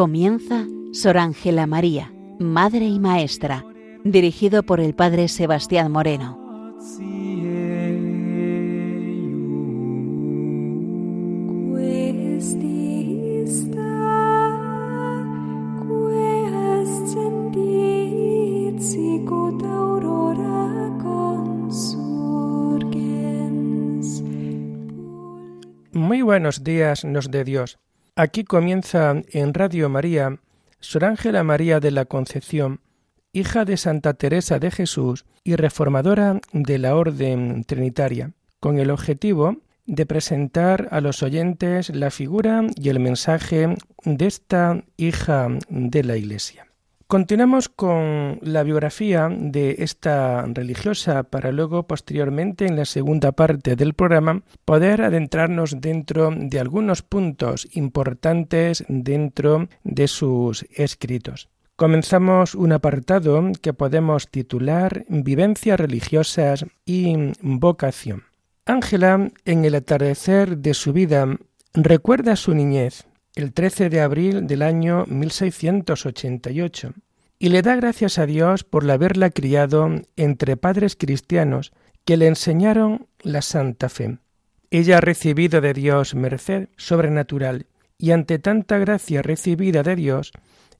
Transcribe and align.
Comienza 0.00 0.64
Sor 0.92 1.18
Ángela 1.18 1.66
María, 1.66 2.10
Madre 2.38 2.86
y 2.86 2.98
Maestra, 2.98 3.66
dirigido 4.02 4.62
por 4.62 4.80
el 4.80 4.94
Padre 4.94 5.28
Sebastián 5.28 5.92
Moreno. 5.92 6.38
Muy 25.92 26.22
buenos 26.22 26.64
días 26.64 27.04
nos 27.04 27.30
de 27.30 27.44
Dios. 27.44 27.78
Aquí 28.22 28.44
comienza 28.44 29.14
en 29.32 29.54
Radio 29.54 29.88
María 29.88 30.40
Sor 30.78 31.06
Ángela 31.06 31.42
María 31.42 31.80
de 31.80 31.90
la 31.90 32.04
Concepción, 32.04 32.80
hija 33.32 33.64
de 33.64 33.78
Santa 33.78 34.12
Teresa 34.12 34.58
de 34.58 34.70
Jesús 34.70 35.24
y 35.42 35.56
reformadora 35.56 36.38
de 36.52 36.76
la 36.76 36.96
Orden 36.96 37.64
Trinitaria, 37.64 38.32
con 38.60 38.78
el 38.78 38.90
objetivo 38.90 39.56
de 39.86 40.04
presentar 40.04 40.88
a 40.90 41.00
los 41.00 41.22
oyentes 41.22 41.88
la 41.88 42.10
figura 42.10 42.66
y 42.76 42.90
el 42.90 43.00
mensaje 43.00 43.74
de 44.04 44.26
esta 44.26 44.84
hija 44.98 45.48
de 45.70 46.04
la 46.04 46.18
Iglesia. 46.18 46.69
Continuamos 47.10 47.68
con 47.68 48.38
la 48.40 48.62
biografía 48.62 49.28
de 49.28 49.74
esta 49.80 50.42
religiosa 50.46 51.24
para 51.24 51.50
luego 51.50 51.88
posteriormente 51.88 52.66
en 52.66 52.76
la 52.76 52.84
segunda 52.84 53.32
parte 53.32 53.74
del 53.74 53.94
programa 53.94 54.44
poder 54.64 55.02
adentrarnos 55.02 55.80
dentro 55.80 56.30
de 56.32 56.60
algunos 56.60 57.02
puntos 57.02 57.66
importantes 57.72 58.84
dentro 58.86 59.66
de 59.82 60.06
sus 60.06 60.64
escritos. 60.72 61.48
Comenzamos 61.74 62.54
un 62.54 62.70
apartado 62.70 63.42
que 63.60 63.72
podemos 63.72 64.28
titular 64.28 65.04
Vivencias 65.08 65.80
religiosas 65.80 66.64
y 66.86 67.32
vocación. 67.40 68.22
Ángela, 68.66 69.32
en 69.44 69.64
el 69.64 69.74
atardecer 69.74 70.58
de 70.58 70.74
su 70.74 70.92
vida, 70.92 71.26
recuerda 71.74 72.36
su 72.36 72.54
niñez, 72.54 73.09
el 73.34 73.52
13 73.52 73.90
de 73.90 74.00
abril 74.00 74.46
del 74.46 74.62
año 74.62 75.04
1688 75.06 76.92
y 77.38 77.48
le 77.48 77.62
da 77.62 77.74
gracias 77.74 78.18
a 78.18 78.26
Dios 78.26 78.64
por 78.64 78.88
haberla 78.90 79.30
criado 79.30 79.90
entre 80.16 80.56
padres 80.56 80.94
cristianos 80.94 81.72
que 82.04 82.16
le 82.16 82.26
enseñaron 82.26 83.06
la 83.22 83.40
santa 83.40 83.88
fe. 83.88 84.18
Ella 84.70 84.98
ha 84.98 85.00
recibido 85.00 85.60
de 85.60 85.72
Dios 85.72 86.14
merced 86.14 86.68
sobrenatural 86.76 87.66
y 87.98 88.12
ante 88.12 88.38
tanta 88.38 88.78
gracia 88.78 89.22
recibida 89.22 89.82
de 89.82 89.96
Dios, 89.96 90.32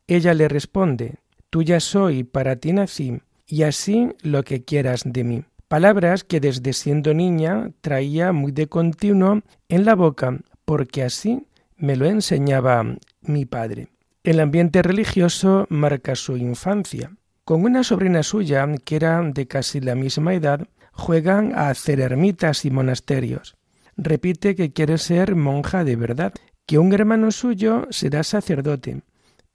ella 0.07 0.35
le 0.35 0.49
responde, 0.49 1.17
Tuya 1.51 1.81
soy, 1.81 2.25
para 2.25 2.57
ti 2.57 2.73
nací, 2.73 3.21
y 3.47 3.63
así 3.63 4.09
lo 4.23 4.43
que 4.43 4.65
quieras 4.65 5.03
de 5.05 5.25
mí. 5.25 5.45
Palabras 5.69 6.25
que 6.25 6.41
desde 6.41 6.73
siendo 6.73 7.15
niña 7.15 7.71
traía 7.81 8.33
muy 8.33 8.53
de 8.53 8.69
continuo 8.69 9.43
en 9.69 9.85
la 9.85 9.95
boca, 9.95 10.39
porque 10.65 11.03
así 11.03 11.47
me 11.81 11.97
lo 11.97 12.07
enseñaba 12.07 12.85
mi 13.23 13.47
padre. 13.47 13.89
El 14.23 14.39
ambiente 14.39 14.83
religioso 14.83 15.67
marca 15.71 16.15
su 16.15 16.37
infancia. 16.37 17.17
Con 17.45 17.65
una 17.65 17.83
sobrina 17.83 18.23
suya, 18.23 18.69
que 18.85 18.97
era 18.97 19.21
de 19.23 19.49
casi 19.49 19.81
la 19.81 19.95
misma 19.95 20.35
edad, 20.35 20.69
juegan 20.93 21.55
a 21.55 21.71
hacer 21.71 22.01
ermitas 22.01 22.65
y 22.65 22.71
monasterios. 22.71 23.57
Repite 23.97 24.55
que 24.55 24.73
quiere 24.73 24.99
ser 24.99 25.35
monja 25.35 25.83
de 25.83 25.97
verdad, 25.97 26.35
que 26.67 26.79
un 26.79 26.93
hermano 26.93 27.33
suyo 27.33 27.87
será 27.91 28.23
sacerdote 28.23 29.03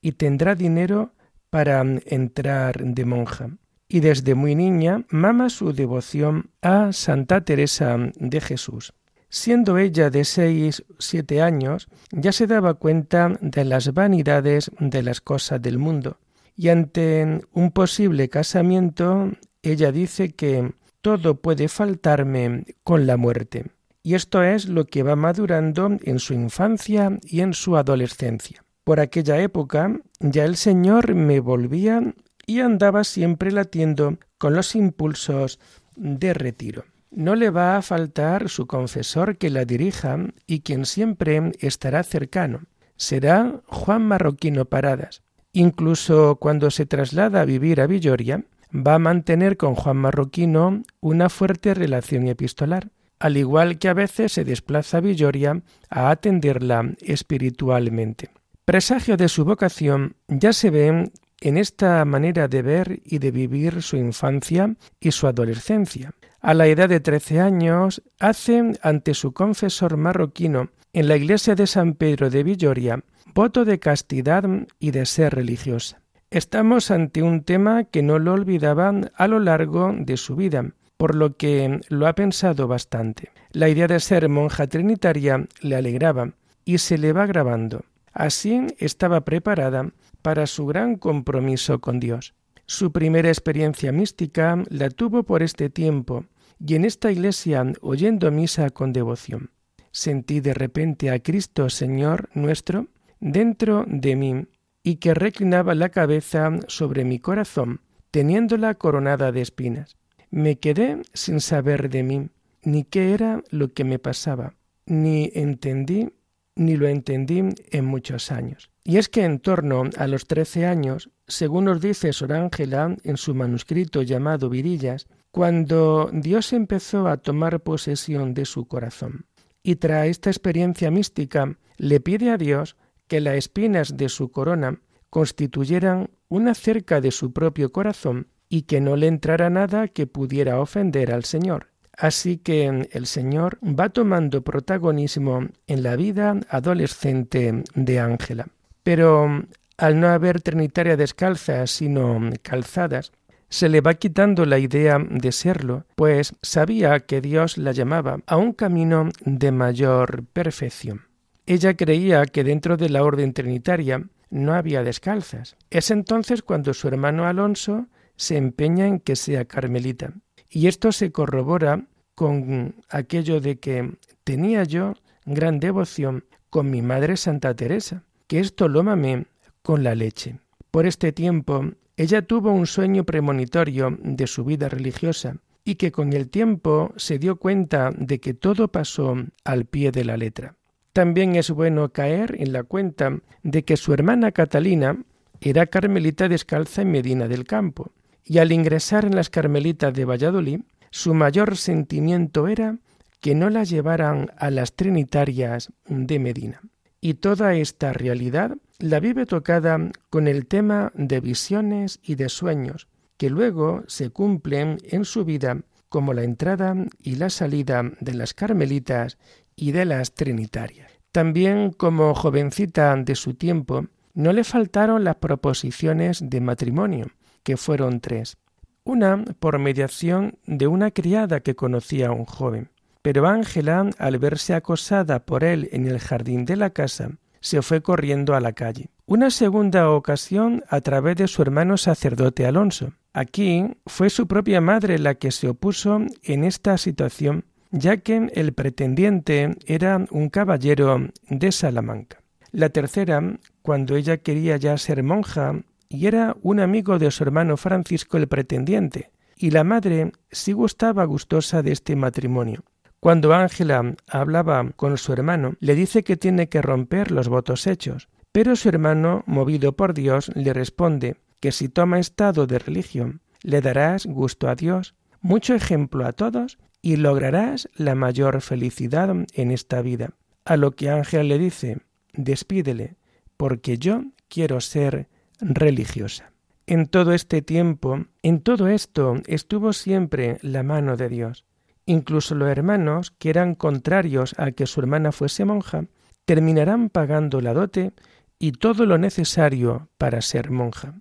y 0.02 0.14
tendrá 0.14 0.56
dinero 0.56 1.14
para 1.50 1.82
entrar 2.06 2.84
de 2.84 3.06
monja. 3.06 3.50
Y 3.88 4.00
desde 4.00 4.34
muy 4.34 4.56
niña 4.56 5.06
mama 5.10 5.50
su 5.50 5.72
devoción 5.72 6.50
a 6.62 6.92
Santa 6.92 7.42
Teresa 7.42 7.98
de 8.16 8.42
Jesús. 8.42 8.94
Siendo 9.36 9.78
ella 9.78 10.10
de 10.10 10.24
seis, 10.24 10.86
siete 10.98 11.42
años, 11.42 11.90
ya 12.10 12.32
se 12.32 12.48
daba 12.48 12.76
cuenta 12.76 13.38
de 13.42 13.66
las 13.66 13.94
vanidades 13.94 14.72
de 14.80 15.04
las 15.04 15.20
cosas 15.20 15.62
del 15.62 15.78
mundo, 15.78 16.20
y 16.56 16.70
ante 16.70 17.42
un 17.52 17.72
posible 17.72 18.30
casamiento, 18.30 19.30
ella 19.62 19.92
dice 19.92 20.30
que 20.30 20.72
todo 21.02 21.36
puede 21.42 21.68
faltarme 21.68 22.64
con 22.86 23.06
la 23.06 23.18
muerte. 23.18 23.66
Y 24.04 24.14
esto 24.16 24.42
es 24.42 24.70
lo 24.70 24.86
que 24.86 25.04
va 25.04 25.18
madurando 25.18 25.98
en 26.02 26.20
su 26.20 26.34
infancia 26.34 27.20
y 27.22 27.42
en 27.42 27.54
su 27.54 27.76
adolescencia. 27.76 28.64
Por 28.86 29.02
aquella 29.02 29.38
época 29.42 30.00
ya 30.22 30.46
el 30.46 30.56
Señor 30.56 31.14
me 31.14 31.42
volvía 31.42 32.14
y 32.48 32.62
andaba 32.62 33.04
siempre 33.04 33.52
latiendo 33.52 34.18
con 34.38 34.54
los 34.56 34.76
impulsos 34.76 35.60
de 35.98 36.34
retiro. 36.34 36.86
No 37.12 37.36
le 37.36 37.50
va 37.50 37.78
a 37.78 37.82
faltar 37.82 38.50
su 38.50 38.68
confesor 38.68 39.38
que 39.38 39.50
la 39.50 39.66
dirija 39.66 40.18
y 40.48 40.62
quien 40.62 40.86
siempre 40.86 41.52
estará 41.60 42.04
cercano. 42.04 42.64
Será 42.98 43.62
Juan 43.68 44.06
Marroquino 44.08 44.66
Paradas. 44.66 45.22
Incluso 45.54 46.36
cuando 46.36 46.72
se 46.72 46.86
traslada 46.86 47.42
a 47.42 47.46
vivir 47.46 47.80
a 47.80 47.88
Villoria, 47.88 48.44
va 48.76 48.96
a 48.96 49.00
mantener 49.00 49.58
con 49.58 49.76
Juan 49.76 49.98
Marroquino 49.98 50.84
una 51.00 51.30
fuerte 51.30 51.74
relación 51.74 52.28
epistolar, 52.28 52.90
al 53.20 53.38
igual 53.38 53.80
que 53.80 53.88
a 53.88 53.94
veces 53.94 54.34
se 54.34 54.44
desplaza 54.44 54.98
a 54.98 55.02
Villoria 55.02 55.62
a 55.90 56.10
atenderla 56.10 56.94
espiritualmente. 57.00 58.30
Presagio 58.66 59.16
de 59.16 59.30
su 59.30 59.46
vocación 59.46 60.16
ya 60.28 60.52
se 60.52 60.70
ve 60.70 61.12
en 61.42 61.58
esta 61.58 62.04
manera 62.06 62.48
de 62.48 62.62
ver 62.62 63.02
y 63.06 63.20
de 63.20 63.32
vivir 63.32 63.82
su 63.82 63.98
infancia 63.98 64.76
y 65.00 65.12
su 65.12 65.28
adolescencia. 65.28 66.14
A 66.46 66.54
la 66.54 66.68
edad 66.68 66.90
de 66.90 67.00
trece 67.00 67.40
años, 67.40 68.04
hace 68.20 68.74
ante 68.84 69.16
su 69.16 69.34
confesor 69.34 69.98
marroquino 69.98 70.70
en 70.94 71.08
la 71.08 71.16
iglesia 71.16 71.56
de 71.56 71.66
San 71.66 71.96
Pedro 71.96 72.30
de 72.30 72.44
Villoria 72.44 73.04
voto 73.34 73.66
de 73.66 73.80
castidad 73.80 74.48
y 74.78 74.92
de 74.92 75.08
ser 75.08 75.34
religiosa. 75.34 76.04
Estamos 76.30 76.92
ante 76.92 77.24
un 77.24 77.42
tema 77.42 77.86
que 77.86 78.04
no 78.04 78.20
lo 78.20 78.34
olvidaba 78.34 78.94
a 79.16 79.28
lo 79.28 79.40
largo 79.40 79.92
de 79.98 80.18
su 80.18 80.36
vida, 80.36 80.70
por 80.98 81.16
lo 81.16 81.36
que 81.36 81.82
lo 81.90 82.06
ha 82.06 82.14
pensado 82.14 82.68
bastante. 82.68 83.32
La 83.50 83.68
idea 83.68 83.88
de 83.88 84.00
ser 84.00 84.30
monja 84.30 84.68
trinitaria 84.68 85.48
le 85.62 85.76
alegraba 85.76 86.34
y 86.64 86.78
se 86.78 87.00
le 87.00 87.12
va 87.12 87.26
grabando. 87.26 87.86
Así 88.14 88.68
estaba 88.78 89.22
preparada 89.22 89.90
para 90.22 90.46
su 90.46 90.68
gran 90.68 90.98
compromiso 90.98 91.80
con 91.80 92.00
Dios. 92.00 92.36
Su 92.68 92.92
primera 92.92 93.30
experiencia 93.30 93.92
mística 93.92 94.64
la 94.70 94.92
tuvo 94.92 95.24
por 95.24 95.42
este 95.42 95.72
tiempo 95.72 96.26
y 96.60 96.76
en 96.76 96.86
esta 96.86 97.12
iglesia 97.12 97.66
oyendo 97.82 98.32
misa 98.32 98.70
con 98.70 98.94
devoción. 98.94 99.52
Sentí 99.92 100.40
de 100.42 100.54
repente 100.54 101.10
a 101.10 101.20
Cristo 101.20 101.70
Señor 101.70 102.30
nuestro 102.34 102.88
dentro 103.20 103.86
de 103.88 104.16
mí 104.16 104.48
y 104.84 104.98
que 104.98 105.14
reclinaba 105.14 105.74
la 105.74 105.90
cabeza 105.90 106.52
sobre 106.68 107.06
mi 107.06 107.20
corazón, 107.20 107.82
teniéndola 108.12 108.76
coronada 108.76 109.32
de 109.32 109.42
espinas. 109.42 109.98
Me 110.30 110.58
quedé 110.58 111.02
sin 111.14 111.40
saber 111.42 111.90
de 111.90 112.04
mí, 112.04 112.30
ni 112.64 112.84
qué 112.84 113.14
era 113.14 113.42
lo 113.50 113.74
que 113.74 113.84
me 113.84 114.00
pasaba, 114.00 114.54
ni 114.86 115.32
entendí, 115.34 116.10
ni 116.56 116.78
lo 116.78 116.88
entendí 116.88 117.44
en 117.72 117.86
muchos 117.86 118.32
años. 118.32 118.70
Y 118.84 118.98
es 118.98 119.10
que 119.10 119.24
en 119.24 119.40
torno 119.40 119.90
a 119.98 120.08
los 120.08 120.28
trece 120.28 120.68
años, 120.68 121.10
según 121.28 121.66
nos 121.66 121.82
dice 121.82 122.14
Sor 122.14 122.34
Ángela 122.34 122.96
en 123.04 123.18
su 123.18 123.34
manuscrito 123.34 124.04
llamado 124.04 124.50
Virillas, 124.50 125.08
cuando 125.36 126.10
Dios 126.14 126.54
empezó 126.54 127.10
a 127.10 127.18
tomar 127.18 127.60
posesión 127.60 128.34
de 128.34 128.46
su 128.46 128.70
corazón. 128.70 129.26
Y 129.64 129.76
tras 129.76 130.08
esta 130.08 130.30
experiencia 130.30 130.92
mística, 130.92 131.58
le 131.76 132.00
pide 132.00 132.32
a 132.32 132.38
Dios 132.38 132.78
que 133.10 133.20
las 133.20 133.36
espinas 133.36 133.98
de 133.98 134.08
su 134.08 134.32
corona 134.32 134.80
constituyeran 135.10 136.10
una 136.30 136.54
cerca 136.56 137.02
de 137.02 137.12
su 137.12 137.34
propio 137.34 137.74
corazón 137.74 138.28
y 138.48 138.62
que 138.62 138.80
no 138.80 138.96
le 138.96 139.08
entrara 139.08 139.50
nada 139.50 139.90
que 139.90 140.08
pudiera 140.08 140.62
ofender 140.62 141.12
al 141.12 141.26
Señor. 141.26 141.68
Así 141.98 142.38
que 142.38 142.88
el 142.94 143.06
Señor 143.06 143.60
va 143.62 143.90
tomando 143.90 144.42
protagonismo 144.42 145.50
en 145.68 145.84
la 145.84 145.98
vida 145.98 146.40
adolescente 146.48 147.62
de 147.74 148.00
Ángela. 148.00 148.48
Pero 148.84 149.44
al 149.76 150.00
no 150.00 150.08
haber 150.08 150.42
trinitaria 150.42 150.96
descalzas, 150.96 151.72
sino 151.72 152.22
calzadas, 152.42 153.12
se 153.56 153.70
le 153.70 153.80
va 153.80 153.94
quitando 153.94 154.46
la 154.46 154.60
idea 154.60 155.00
de 155.00 155.32
serlo, 155.32 155.86
pues 155.96 156.34
sabía 156.42 157.00
que 157.00 157.22
Dios 157.22 157.58
la 157.58 157.72
llamaba 157.72 158.20
a 158.28 158.36
un 158.36 158.52
camino 158.52 159.08
de 159.24 159.54
mayor 159.54 160.26
perfección. 160.26 161.04
Ella 161.46 161.74
creía 161.74 162.26
que 162.26 162.44
dentro 162.44 162.76
de 162.76 162.90
la 162.90 163.02
orden 163.02 163.32
trinitaria 163.32 164.10
no 164.30 164.54
había 164.54 164.84
descalzas. 164.84 165.56
Es 165.70 165.90
entonces 165.90 166.42
cuando 166.42 166.74
su 166.74 166.90
hermano 166.90 167.28
Alonso 167.28 167.88
se 168.18 168.36
empeña 168.36 168.88
en 168.88 169.00
que 169.00 169.16
sea 169.16 169.46
carmelita 169.46 170.12
Y 170.50 170.68
esto 170.68 170.92
se 170.92 171.14
corrobora 171.14 171.86
con 172.14 172.76
aquello 172.90 173.40
de 173.40 173.58
que 173.58 173.96
tenía 174.26 174.66
yo 174.66 174.96
gran 175.24 175.62
devoción 175.62 176.26
con 176.50 176.70
mi 176.70 176.82
madre 176.82 177.16
Santa 177.16 177.56
Teresa, 177.56 178.04
que 178.28 178.42
esto 178.42 178.68
lo 178.68 178.84
mamé 178.84 179.28
con 179.62 179.82
la 179.82 179.96
leche. 179.96 180.40
Por 180.72 180.86
este 180.86 181.14
tiempo, 181.14 181.72
ella 181.98 182.22
tuvo 182.22 182.52
un 182.52 182.68
sueño 182.68 183.06
premonitorio 183.06 183.98
de 184.02 184.28
su 184.28 184.44
vida 184.44 184.70
religiosa 184.70 185.38
y 185.64 185.76
que 185.76 185.92
con 185.92 186.14
el 186.14 186.30
tiempo 186.30 186.94
se 186.98 187.18
dio 187.18 187.38
cuenta 187.38 187.92
de 187.98 188.20
que 188.20 188.34
todo 188.34 188.68
pasó 188.68 189.16
al 189.44 189.66
pie 189.66 189.92
de 189.92 190.06
la 190.06 190.18
letra. 190.18 190.56
También 190.94 191.36
es 191.36 191.50
bueno 191.52 191.92
caer 191.92 192.36
en 192.40 192.54
la 192.54 192.64
cuenta 192.64 193.20
de 193.44 193.64
que 193.66 193.76
su 193.76 193.94
hermana 193.94 194.32
Catalina 194.32 194.98
era 195.42 195.66
carmelita 195.66 196.30
descalza 196.30 196.84
en 196.84 196.92
Medina 196.92 197.28
del 197.28 197.46
Campo, 197.46 197.92
y 198.24 198.40
al 198.40 198.52
ingresar 198.52 199.06
en 199.06 199.16
las 199.16 199.30
carmelitas 199.30 199.94
de 199.94 200.06
Valladolid, 200.06 200.62
su 200.90 201.14
mayor 201.14 201.58
sentimiento 201.58 202.48
era 202.48 202.78
que 203.20 203.36
no 203.36 203.50
la 203.50 203.64
llevaran 203.64 204.32
a 204.38 204.50
las 204.50 204.74
trinitarias 204.74 205.72
de 205.88 206.20
Medina. 206.20 206.62
Y 207.02 207.16
toda 207.16 207.56
esta 207.56 207.94
realidad 207.94 208.58
la 208.80 209.00
vive 209.00 209.26
tocada 209.26 209.80
con 210.10 210.28
el 210.28 210.48
tema 210.48 210.92
de 210.96 211.20
visiones 211.20 212.00
y 212.04 212.16
de 212.16 212.30
sueños, 212.30 212.88
que 213.18 213.30
luego 213.30 213.84
se 213.88 214.10
cumplen 214.10 214.78
en 214.84 215.06
su 215.06 215.24
vida 215.24 215.62
como 215.90 216.14
la 216.14 216.24
entrada 216.24 216.76
y 217.02 217.16
la 217.16 217.30
salida 217.30 217.84
de 218.00 218.14
las 218.14 218.34
carmelitas 218.34 219.18
y 219.56 219.72
de 219.72 219.86
las 219.86 220.14
trinitarias. 220.14 220.92
También 221.12 221.72
como 221.72 222.14
jovencita 222.14 222.94
de 222.98 223.16
su 223.16 223.36
tiempo, 223.36 223.86
no 224.14 224.34
le 224.34 224.44
faltaron 224.44 225.04
las 225.04 225.16
proposiciones 225.16 226.30
de 226.30 226.42
matrimonio, 226.42 227.08
que 227.44 227.56
fueron 227.56 228.02
tres. 228.02 228.38
Una 228.84 229.24
por 229.40 229.60
mediación 229.60 230.38
de 230.46 230.68
una 230.68 230.92
criada 230.92 231.40
que 231.40 231.56
conocía 231.56 232.08
a 232.08 232.12
un 232.12 232.26
joven. 232.26 232.70
Pero 233.02 233.28
Ángela, 233.28 233.90
al 233.98 234.18
verse 234.20 234.54
acosada 234.54 235.26
por 235.26 235.44
él 235.44 235.70
en 235.72 235.86
el 235.86 236.00
jardín 236.00 236.44
de 236.46 236.56
la 236.56 236.72
casa, 236.72 237.12
se 237.46 237.62
fue 237.62 237.82
corriendo 237.82 238.34
a 238.34 238.40
la 238.40 238.54
calle. 238.54 238.90
Una 239.06 239.30
segunda 239.30 239.92
ocasión 239.92 240.64
a 240.68 240.82
través 240.82 241.16
de 241.16 241.28
su 241.28 241.44
hermano 241.44 241.78
sacerdote 241.78 242.48
Alonso. 242.48 242.94
Aquí 243.14 243.68
fue 243.86 244.10
su 244.10 244.26
propia 244.26 244.62
madre 244.62 244.98
la 244.98 245.14
que 245.14 245.30
se 245.30 245.48
opuso 245.48 246.02
en 246.24 246.44
esta 246.44 246.76
situación, 246.80 247.46
ya 247.70 247.98
que 247.98 248.32
el 248.34 248.54
pretendiente 248.54 249.58
era 249.68 250.08
un 250.10 250.30
caballero 250.30 251.12
de 251.30 251.52
Salamanca. 251.52 252.24
La 252.52 252.70
tercera, 252.70 253.22
cuando 253.62 253.96
ella 253.96 254.18
quería 254.18 254.58
ya 254.58 254.76
ser 254.80 255.04
monja 255.04 255.62
y 255.88 256.08
era 256.08 256.36
un 256.42 256.60
amigo 256.60 256.98
de 256.98 257.12
su 257.12 257.24
hermano 257.24 257.58
Francisco 257.58 258.18
el 258.18 258.28
pretendiente, 258.28 259.12
y 259.38 259.52
la 259.52 259.64
madre 259.64 260.14
sí 260.32 260.52
gustaba 260.52 261.06
gustosa 261.06 261.62
de 261.62 261.74
este 261.74 261.96
matrimonio. 261.96 262.64
Cuando 263.06 263.36
Ángela 263.36 263.96
hablaba 264.08 264.72
con 264.76 264.98
su 264.98 265.14
hermano, 265.14 265.54
le 265.60 265.76
dice 265.76 266.04
que 266.04 266.18
tiene 266.18 266.50
que 266.50 266.64
romper 266.64 267.12
los 267.12 267.30
votos 267.30 267.68
hechos, 267.68 268.10
pero 268.32 268.56
su 268.56 268.68
hermano, 268.68 269.24
movido 269.28 269.76
por 269.76 269.94
Dios, 269.94 270.32
le 270.34 270.54
responde 270.54 271.18
que 271.40 271.52
si 271.52 271.70
toma 271.70 272.00
estado 272.00 272.48
de 272.48 272.58
religión, 272.58 273.22
le 273.44 273.62
darás 273.62 274.08
gusto 274.08 274.50
a 274.50 274.56
Dios, 274.56 274.96
mucho 275.22 275.54
ejemplo 275.54 276.08
a 276.08 276.14
todos, 276.14 276.58
y 276.82 276.96
lograrás 276.96 277.70
la 277.76 277.94
mayor 277.94 278.42
felicidad 278.42 279.16
en 279.36 279.52
esta 279.52 279.84
vida. 279.84 280.14
A 280.44 280.58
lo 280.58 280.72
que 280.72 280.90
Ángel 280.90 281.28
le 281.28 281.38
dice, 281.38 281.78
despídele, 282.14 282.96
porque 283.38 283.78
yo 283.78 284.02
quiero 284.30 284.60
ser 284.62 285.10
religiosa. 285.40 286.32
En 286.66 286.88
todo 286.88 287.14
este 287.14 287.44
tiempo, 287.44 288.08
en 288.24 288.42
todo 288.42 288.68
esto 288.68 289.18
estuvo 289.28 289.74
siempre 289.74 290.40
la 290.42 290.64
mano 290.64 290.98
de 290.98 291.10
Dios. 291.10 291.46
Incluso 291.86 292.36
los 292.36 292.50
hermanos, 292.50 293.12
que 293.12 293.30
eran 293.30 293.56
contrarios 293.56 294.34
a 294.38 294.52
que 294.52 294.66
su 294.66 294.80
hermana 294.80 295.12
fuese 295.12 295.46
monja, 295.46 295.86
terminarán 296.26 296.90
pagando 296.90 297.42
la 297.42 297.54
dote 297.54 297.94
y 298.40 298.54
todo 298.54 298.86
lo 298.86 298.98
necesario 298.98 299.90
para 299.98 300.22
ser 300.22 300.52
monja. 300.52 300.96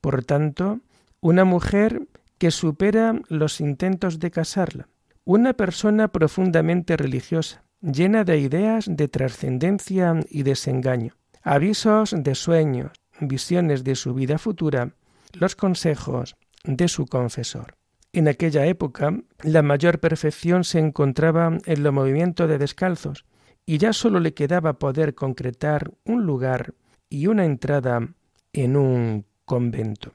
Por 0.00 0.24
tanto, 0.24 0.80
una 1.20 1.44
mujer 1.44 2.06
que 2.38 2.50
supera 2.50 3.20
los 3.28 3.60
intentos 3.60 4.18
de 4.18 4.30
casarla, 4.30 4.88
una 5.24 5.54
persona 5.54 6.08
profundamente 6.08 6.96
religiosa, 6.96 7.64
llena 7.80 8.24
de 8.24 8.38
ideas 8.38 8.84
de 8.88 9.08
trascendencia 9.08 10.20
y 10.30 10.42
desengaño, 10.42 11.14
avisos 11.42 12.14
de 12.16 12.34
sueños, 12.34 12.92
visiones 13.20 13.84
de 13.84 13.94
su 13.94 14.14
vida 14.14 14.38
futura, 14.38 14.92
los 15.32 15.56
consejos 15.56 16.36
de 16.64 16.88
su 16.88 17.06
confesor. 17.06 17.75
En 18.16 18.28
aquella 18.28 18.64
época, 18.64 19.12
la 19.42 19.60
mayor 19.60 20.00
perfección 20.00 20.64
se 20.64 20.78
encontraba 20.78 21.58
en 21.66 21.82
los 21.82 21.92
movimientos 21.92 22.48
de 22.48 22.56
descalzos, 22.56 23.26
y 23.66 23.76
ya 23.76 23.92
sólo 23.92 24.20
le 24.20 24.32
quedaba 24.32 24.78
poder 24.78 25.14
concretar 25.14 25.92
un 26.06 26.24
lugar 26.24 26.72
y 27.10 27.26
una 27.26 27.44
entrada 27.44 28.08
en 28.54 28.76
un 28.78 29.26
convento. 29.44 30.14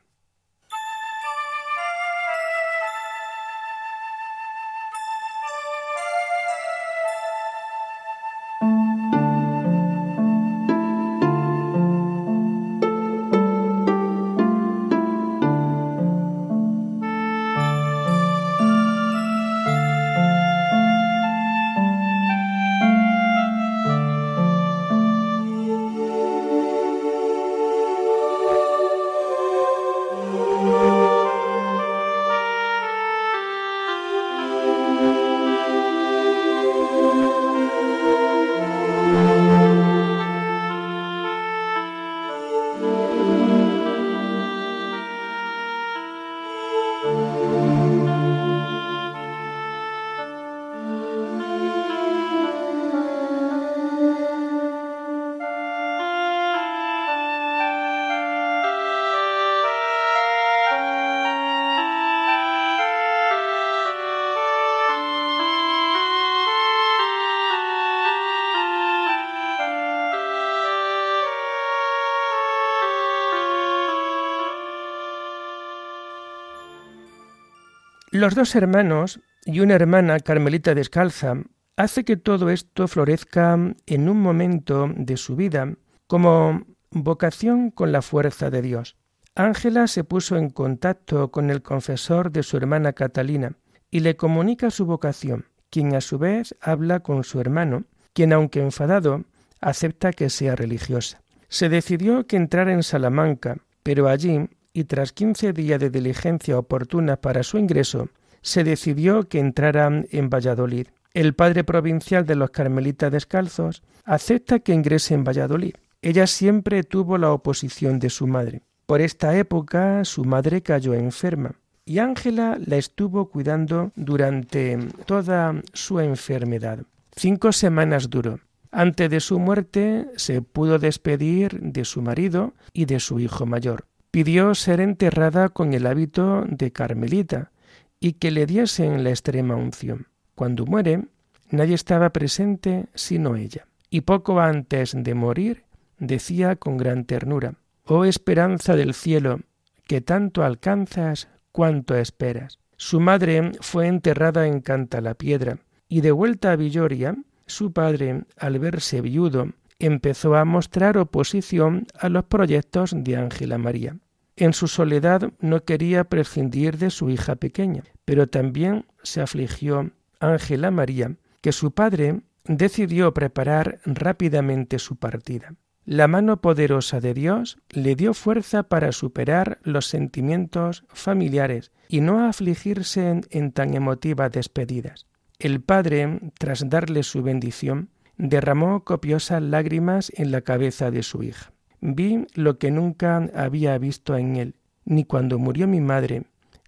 Los 78.21 78.35
dos 78.35 78.53
hermanos 78.53 79.19
y 79.45 79.61
una 79.61 79.73
hermana 79.73 80.19
carmelita 80.19 80.75
descalza 80.75 81.37
hace 81.75 82.03
que 82.03 82.17
todo 82.17 82.51
esto 82.51 82.87
florezca 82.87 83.57
en 83.87 84.09
un 84.09 84.21
momento 84.21 84.91
de 84.95 85.17
su 85.17 85.35
vida 85.35 85.73
como 86.05 86.61
vocación 86.91 87.71
con 87.71 87.91
la 87.91 88.03
fuerza 88.03 88.51
de 88.51 88.61
Dios. 88.61 88.95
Ángela 89.33 89.87
se 89.87 90.03
puso 90.03 90.37
en 90.37 90.51
contacto 90.51 91.31
con 91.31 91.49
el 91.49 91.63
confesor 91.63 92.31
de 92.31 92.43
su 92.43 92.57
hermana 92.57 92.93
Catalina 92.93 93.53
y 93.89 94.01
le 94.01 94.15
comunica 94.15 94.69
su 94.69 94.85
vocación, 94.85 95.47
quien 95.71 95.95
a 95.95 96.01
su 96.01 96.19
vez 96.19 96.55
habla 96.61 96.99
con 96.99 97.23
su 97.23 97.41
hermano, 97.41 97.85
quien 98.13 98.33
aunque 98.33 98.61
enfadado, 98.61 99.23
acepta 99.61 100.13
que 100.13 100.29
sea 100.29 100.55
religiosa. 100.55 101.23
Se 101.47 101.69
decidió 101.69 102.27
que 102.27 102.37
entrara 102.37 102.71
en 102.71 102.83
Salamanca, 102.83 103.57
pero 103.81 104.07
allí 104.07 104.47
y 104.73 104.85
tras 104.85 105.11
quince 105.11 105.53
días 105.53 105.79
de 105.79 105.89
diligencia 105.89 106.57
oportuna 106.57 107.17
para 107.17 107.43
su 107.43 107.57
ingreso, 107.57 108.09
se 108.41 108.63
decidió 108.63 109.27
que 109.27 109.39
entrara 109.39 110.03
en 110.09 110.29
Valladolid. 110.29 110.87
El 111.13 111.33
padre 111.33 111.63
provincial 111.63 112.25
de 112.25 112.35
los 112.35 112.51
carmelitas 112.51 113.11
descalzos 113.11 113.83
acepta 114.05 114.59
que 114.59 114.73
ingrese 114.73 115.13
en 115.13 115.23
Valladolid. 115.23 115.75
Ella 116.01 116.25
siempre 116.25 116.83
tuvo 116.83 117.17
la 117.17 117.31
oposición 117.31 117.99
de 117.99 118.09
su 118.09 118.27
madre. 118.27 118.61
Por 118.85 119.01
esta 119.01 119.37
época 119.37 120.03
su 120.05 120.25
madre 120.25 120.61
cayó 120.63 120.93
enferma 120.93 121.55
y 121.85 121.99
Ángela 121.99 122.57
la 122.65 122.77
estuvo 122.77 123.29
cuidando 123.29 123.91
durante 123.95 124.77
toda 125.05 125.61
su 125.73 125.99
enfermedad. 125.99 126.79
Cinco 127.15 127.51
semanas 127.51 128.09
duró. 128.09 128.39
Antes 128.71 129.09
de 129.09 129.19
su 129.19 129.37
muerte 129.37 130.07
se 130.15 130.41
pudo 130.41 130.79
despedir 130.79 131.59
de 131.59 131.83
su 131.83 132.01
marido 132.01 132.53
y 132.73 132.85
de 132.85 133.01
su 133.01 133.19
hijo 133.19 133.45
mayor 133.45 133.85
pidió 134.11 134.53
ser 134.55 134.81
enterrada 134.81 135.49
con 135.49 135.73
el 135.73 135.87
hábito 135.87 136.43
de 136.47 136.71
Carmelita, 136.71 137.51
y 137.99 138.13
que 138.13 138.31
le 138.31 138.45
diesen 138.45 139.03
la 139.03 139.11
extrema 139.11 139.55
unción. 139.55 140.07
Cuando 140.35 140.65
muere, 140.65 141.05
nadie 141.49 141.75
estaba 141.75 142.09
presente 142.09 142.87
sino 142.93 143.35
ella. 143.35 143.67
Y 143.89 144.01
poco 144.01 144.39
antes 144.39 144.93
de 144.95 145.13
morir, 145.13 145.63
decía 145.99 146.55
con 146.55 146.77
gran 146.77 147.05
ternura, 147.05 147.55
Oh 147.85 148.05
esperanza 148.05 148.75
del 148.75 148.93
cielo, 148.93 149.41
que 149.87 150.01
tanto 150.01 150.43
alcanzas 150.43 151.27
cuanto 151.51 151.95
esperas. 151.95 152.59
Su 152.77 152.99
madre 152.99 153.51
fue 153.61 153.87
enterrada 153.87 154.47
en 154.47 154.61
Cantalapiedra, 154.61 155.59
y 155.87 156.01
de 156.01 156.11
vuelta 156.11 156.53
a 156.53 156.55
Villoria, 156.55 157.17
su 157.45 157.73
padre, 157.73 158.23
al 158.37 158.59
verse 158.59 159.01
viudo, 159.01 159.51
empezó 159.81 160.35
a 160.35 160.45
mostrar 160.45 160.97
oposición 160.97 161.87
a 161.99 162.09
los 162.09 162.25
proyectos 162.25 162.93
de 162.95 163.17
Ángela 163.17 163.57
María. 163.57 163.97
En 164.35 164.53
su 164.53 164.67
soledad 164.67 165.33
no 165.39 165.63
quería 165.65 166.05
prescindir 166.05 166.77
de 166.77 166.89
su 166.89 167.09
hija 167.09 167.35
pequeña, 167.35 167.83
pero 168.05 168.27
también 168.27 168.85
se 169.03 169.21
afligió 169.21 169.91
Ángela 170.19 170.71
María, 170.71 171.15
que 171.41 171.51
su 171.51 171.71
padre 171.71 172.21
decidió 172.45 173.13
preparar 173.13 173.79
rápidamente 173.85 174.79
su 174.79 174.95
partida. 174.95 175.55
La 175.85 176.07
mano 176.07 176.41
poderosa 176.41 176.99
de 176.99 177.13
Dios 177.13 177.57
le 177.69 177.95
dio 177.95 178.13
fuerza 178.13 178.63
para 178.63 178.91
superar 178.91 179.59
los 179.63 179.87
sentimientos 179.87 180.85
familiares 180.89 181.71
y 181.89 182.01
no 182.01 182.27
afligirse 182.27 183.21
en, 183.29 183.51
tan 183.51 183.73
emotivas 183.73 184.31
despedidas. 184.31 185.07
El 185.39 185.59
padre, 185.61 186.19
tras 186.37 186.69
darle 186.69 187.01
su 187.01 187.23
bendición, 187.23 187.89
derramó 188.21 188.83
copiosas 188.83 189.41
lágrimas 189.41 190.11
en 190.15 190.31
la 190.31 190.41
cabeza 190.41 190.91
de 190.91 191.01
su 191.01 191.23
hija. 191.23 191.51
Vi 191.81 192.27
lo 192.35 192.59
que 192.59 192.69
nunca 192.69 193.27
había 193.35 193.75
visto 193.79 194.15
en 194.15 194.35
él, 194.35 194.55
ni 194.85 195.05
cuando 195.05 195.39
murió 195.39 195.67
mi 195.67 195.81
madre, 195.81 196.25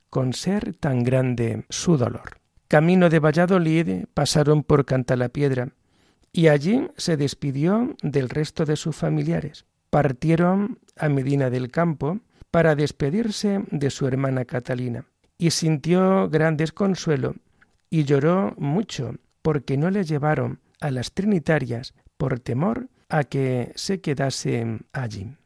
con 0.09 0.33
ser 0.33 0.73
tan 0.73 1.03
grande 1.03 1.65
su 1.69 1.95
dolor. 1.97 2.39
Camino 2.67 3.07
de 3.09 3.19
Valladolid 3.19 4.05
pasaron 4.15 4.63
por 4.63 4.85
Cantalapiedra, 4.85 5.69
y 6.31 6.47
allí 6.47 6.87
se 6.97 7.17
despidió 7.17 7.95
del 8.01 8.29
resto 8.29 8.65
de 8.65 8.75
sus 8.75 8.95
familiares. 8.95 9.65
Partieron 9.91 10.79
a 10.97 11.07
Medina 11.07 11.51
del 11.51 11.69
Campo 11.69 12.19
para 12.49 12.75
despedirse 12.75 13.63
de 13.69 13.91
su 13.91 14.07
hermana 14.07 14.45
Catalina, 14.45 15.05
y 15.37 15.51
sintió 15.51 16.29
gran 16.29 16.57
desconsuelo 16.57 17.35
y 17.91 18.05
lloró 18.05 18.55
mucho 18.57 19.13
porque 19.43 19.77
no 19.77 19.91
le 19.91 20.03
llevaron 20.03 20.62
a 20.83 20.91
las 20.91 21.13
Trinitarias 21.13 21.93
por 22.17 22.41
temor 22.41 22.89
a 23.07 23.23
que 23.23 23.71
se 23.75 24.01
quedase 24.01 24.79
allí. 24.91 25.37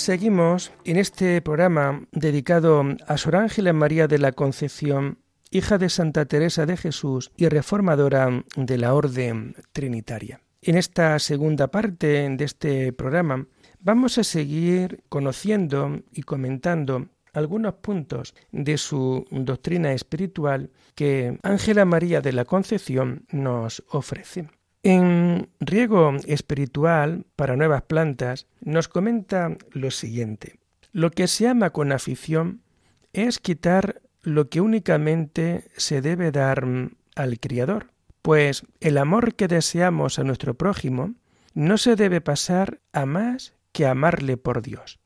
Seguimos 0.00 0.72
en 0.86 0.96
este 0.96 1.42
programa 1.42 2.06
dedicado 2.10 2.82
a 3.06 3.18
Sor 3.18 3.36
Ángela 3.36 3.74
María 3.74 4.08
de 4.08 4.16
la 4.16 4.32
Concepción, 4.32 5.18
hija 5.50 5.76
de 5.76 5.90
Santa 5.90 6.24
Teresa 6.24 6.64
de 6.64 6.78
Jesús 6.78 7.32
y 7.36 7.48
reformadora 7.48 8.42
de 8.56 8.78
la 8.78 8.94
Orden 8.94 9.54
Trinitaria. 9.74 10.40
En 10.62 10.78
esta 10.78 11.18
segunda 11.18 11.70
parte 11.70 12.30
de 12.30 12.44
este 12.46 12.94
programa 12.94 13.46
vamos 13.78 14.16
a 14.16 14.24
seguir 14.24 15.04
conociendo 15.10 16.00
y 16.12 16.22
comentando 16.22 17.08
algunos 17.34 17.74
puntos 17.74 18.34
de 18.52 18.78
su 18.78 19.26
doctrina 19.30 19.92
espiritual 19.92 20.70
que 20.94 21.38
Ángela 21.42 21.84
María 21.84 22.22
de 22.22 22.32
la 22.32 22.46
Concepción 22.46 23.26
nos 23.32 23.84
ofrece. 23.90 24.48
En 24.82 25.50
Riego 25.60 26.16
Espiritual 26.26 27.26
para 27.36 27.56
Nuevas 27.56 27.82
Plantas 27.82 28.46
nos 28.62 28.88
comenta 28.88 29.58
lo 29.72 29.90
siguiente. 29.90 30.58
Lo 30.92 31.10
que 31.10 31.28
se 31.28 31.48
ama 31.48 31.70
con 31.70 31.92
afición 31.92 32.62
es 33.12 33.40
quitar 33.40 34.00
lo 34.22 34.48
que 34.48 34.62
únicamente 34.62 35.64
se 35.76 36.00
debe 36.00 36.32
dar 36.32 36.66
al 37.14 37.40
Criador, 37.40 37.92
pues 38.22 38.64
el 38.80 38.96
amor 38.96 39.34
que 39.34 39.48
deseamos 39.48 40.18
a 40.18 40.24
nuestro 40.24 40.54
prójimo 40.54 41.14
no 41.52 41.76
se 41.76 41.94
debe 41.94 42.22
pasar 42.22 42.80
a 42.92 43.04
más 43.04 43.54
que 43.72 43.86
amarle 43.86 44.38
por 44.38 44.62
Dios. 44.62 44.98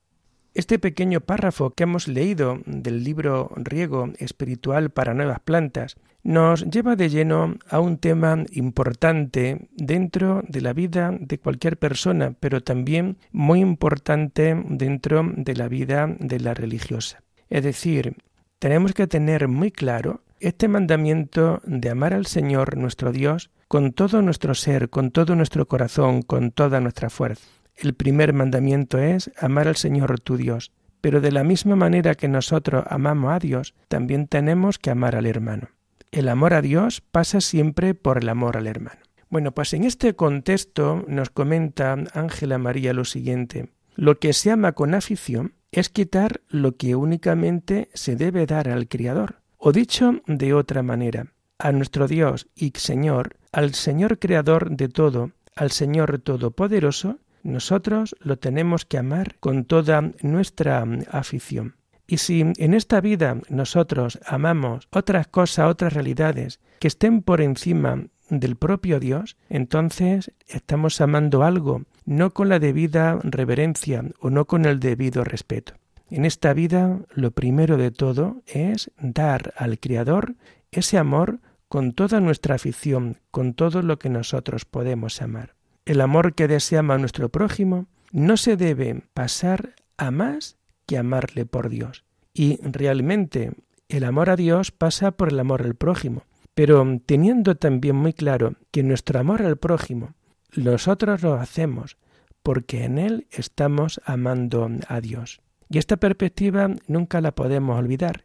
Este 0.55 0.79
pequeño 0.79 1.21
párrafo 1.21 1.71
que 1.71 1.83
hemos 1.83 2.07
leído 2.07 2.61
del 2.65 3.03
libro 3.03 3.51
Riego 3.57 4.13
Espiritual 4.19 4.91
para 4.91 5.15
Nuevas 5.15 5.41
Plantas 5.41 5.97
nos 6.25 6.65
lleva 6.65 6.97
de 6.97 7.11
lleno 7.11 7.57
a 7.69 7.81
un 7.81 7.99
tema 7.99 8.45
importante 8.53 9.69
dentro 9.77 10.43
de 10.49 10.63
la 10.63 10.73
vida 10.73 11.15
de 11.21 11.39
cualquier 11.39 11.79
persona, 11.79 12.35
pero 12.41 12.63
también 12.63 13.19
muy 13.31 13.61
importante 13.61 14.61
dentro 14.71 15.31
de 15.37 15.55
la 15.55 15.69
vida 15.69 16.09
de 16.19 16.41
la 16.41 16.55
religiosa. 16.55 17.23
Es 17.51 17.63
decir, 17.63 18.17
tenemos 18.59 18.95
que 18.95 19.07
tener 19.07 19.49
muy 19.49 19.71
claro 19.71 20.23
este 20.41 20.67
mandamiento 20.67 21.61
de 21.65 21.91
amar 21.91 22.15
al 22.15 22.27
Señor 22.27 22.79
nuestro 22.79 23.13
Dios 23.13 23.51
con 23.69 23.93
todo 23.93 24.23
nuestro 24.23 24.55
ser, 24.55 24.89
con 24.89 25.11
todo 25.11 25.37
nuestro 25.37 25.69
corazón, 25.69 26.23
con 26.23 26.53
toda 26.53 26.81
nuestra 26.81 27.11
fuerza. 27.11 27.47
El 27.77 27.93
primer 27.95 28.33
mandamiento 28.33 28.99
es 28.99 29.31
amar 29.39 29.69
al 29.69 29.77
Señor 29.77 30.21
tu 30.21 30.37
Dios, 30.37 30.73
pero 31.03 31.21
de 31.21 31.33
la 31.33 31.45
misma 31.45 31.77
manera 31.77 32.15
que 32.15 32.29
nosotros 32.29 32.85
amamos 32.89 33.35
a 33.35 33.39
Dios, 33.39 33.75
también 33.89 34.27
tenemos 34.27 34.79
que 34.79 34.91
amar 34.91 35.17
al 35.17 35.27
hermano 35.27 35.74
el 36.15 36.29
amor 36.29 36.55
a 36.55 36.63
Dios 36.63 37.01
pasa 37.01 37.41
siempre 37.41 37.95
por 37.95 38.19
el 38.19 38.29
amor 38.29 38.57
al 38.57 38.69
hermano. 38.69 39.01
Bueno, 39.29 39.53
pues 39.53 39.75
en 39.75 39.83
este 39.83 40.15
contexto 40.15 41.05
nos 41.09 41.31
comenta 41.31 41.97
Ángela 42.13 42.57
María 42.59 42.93
lo 42.93 43.05
siguiente. 43.05 43.71
Lo 43.97 44.21
que 44.21 44.33
se 44.33 44.53
ama 44.53 44.73
con 44.73 44.95
afición 44.95 45.55
es 45.73 45.89
quitar 45.89 46.43
lo 46.49 46.77
que 46.77 46.95
únicamente 46.95 47.89
se 47.95 48.15
debe 48.15 48.47
dar 48.47 48.69
al 48.69 48.87
Criador. 48.87 49.41
O 49.57 49.73
dicho 49.73 50.21
de 50.27 50.55
otra 50.55 50.85
manera, 50.85 51.33
a 51.59 51.73
nuestro 51.73 52.07
Dios 52.07 52.47
y 52.55 52.73
Señor, 52.77 53.37
al 53.51 53.75
Señor 53.75 54.21
Creador 54.21 54.71
de 54.71 54.89
todo, 54.89 55.33
al 55.57 55.73
Señor 55.73 56.21
Todopoderoso, 56.21 57.19
nosotros 57.43 58.15
lo 58.21 58.39
tenemos 58.39 58.85
que 58.85 58.99
amar 58.99 59.37
con 59.41 59.65
toda 59.65 60.13
nuestra 60.23 60.85
afición. 61.11 61.75
Y 62.07 62.19
si 62.19 62.41
en 62.41 62.75
esta 62.75 63.01
vida 63.01 63.39
nosotros 63.49 64.19
amamos 64.27 64.89
otras 64.91 65.27
cosas, 65.27 65.71
otras 65.71 65.93
realidades 65.93 66.61
que 66.79 66.89
estén 66.89 67.23
por 67.23 67.41
encima 67.41 68.07
del 68.29 68.57
propio 68.57 69.01
Dios, 69.01 69.37
entonces 69.49 70.33
estamos 70.47 71.01
amando 71.01 71.45
algo 71.45 71.83
no 72.05 72.33
con 72.33 72.49
la 72.49 72.59
debida 72.59 73.19
reverencia 73.23 74.05
o 74.21 74.31
no 74.31 74.45
con 74.47 74.67
el 74.67 74.81
debido 74.81 75.25
respeto. 75.25 75.75
En 76.11 76.25
esta 76.25 76.53
vida 76.53 77.01
lo 77.15 77.31
primero 77.31 77.77
de 77.77 77.91
todo 77.91 78.43
es 78.47 78.91
dar 78.99 79.55
al 79.57 79.79
Creador 79.79 80.35
ese 80.71 80.99
amor 80.99 81.41
con 81.69 81.93
toda 81.93 82.21
nuestra 82.21 82.55
afición, 82.57 83.19
con 83.31 83.55
todo 83.55 83.83
lo 83.83 83.99
que 83.99 84.11
nosotros 84.11 84.65
podemos 84.65 85.23
amar. 85.23 85.55
El 85.87 86.01
amor 86.01 86.35
que 86.35 86.49
deseamos 86.49 86.95
a 86.95 86.99
nuestro 86.99 87.31
prójimo 87.31 87.87
no 88.13 88.37
se 88.37 88.57
debe 88.57 89.03
pasar 89.13 89.75
a 89.97 90.11
más 90.11 90.57
que 90.87 90.99
amarle 90.99 91.47
por 91.47 91.69
Dios. 91.69 92.05
Y 92.33 92.59
realmente 92.63 93.53
el 93.89 94.05
amor 94.05 94.31
a 94.31 94.37
Dios 94.37 94.71
pasa 94.71 95.13
por 95.13 95.29
el 95.29 95.41
amor 95.41 95.63
al 95.63 95.75
prójimo, 95.75 96.25
pero 96.55 97.01
teniendo 97.07 97.57
también 97.57 97.97
muy 97.97 98.13
claro 98.13 98.55
que 98.71 98.83
nuestro 98.83 99.21
amor 99.21 99.43
al 99.43 99.57
prójimo 99.57 100.15
nosotros 100.57 101.23
lo 101.23 101.35
hacemos 101.35 101.97
porque 102.43 102.85
en 102.85 102.99
él 102.99 103.27
estamos 103.31 104.01
amando 104.05 104.71
a 104.89 105.01
Dios. 105.01 105.41
Y 105.71 105.79
esta 105.79 105.97
perspectiva 105.97 106.71
nunca 106.87 107.21
la 107.21 107.35
podemos 107.35 107.79
olvidar. 107.79 108.25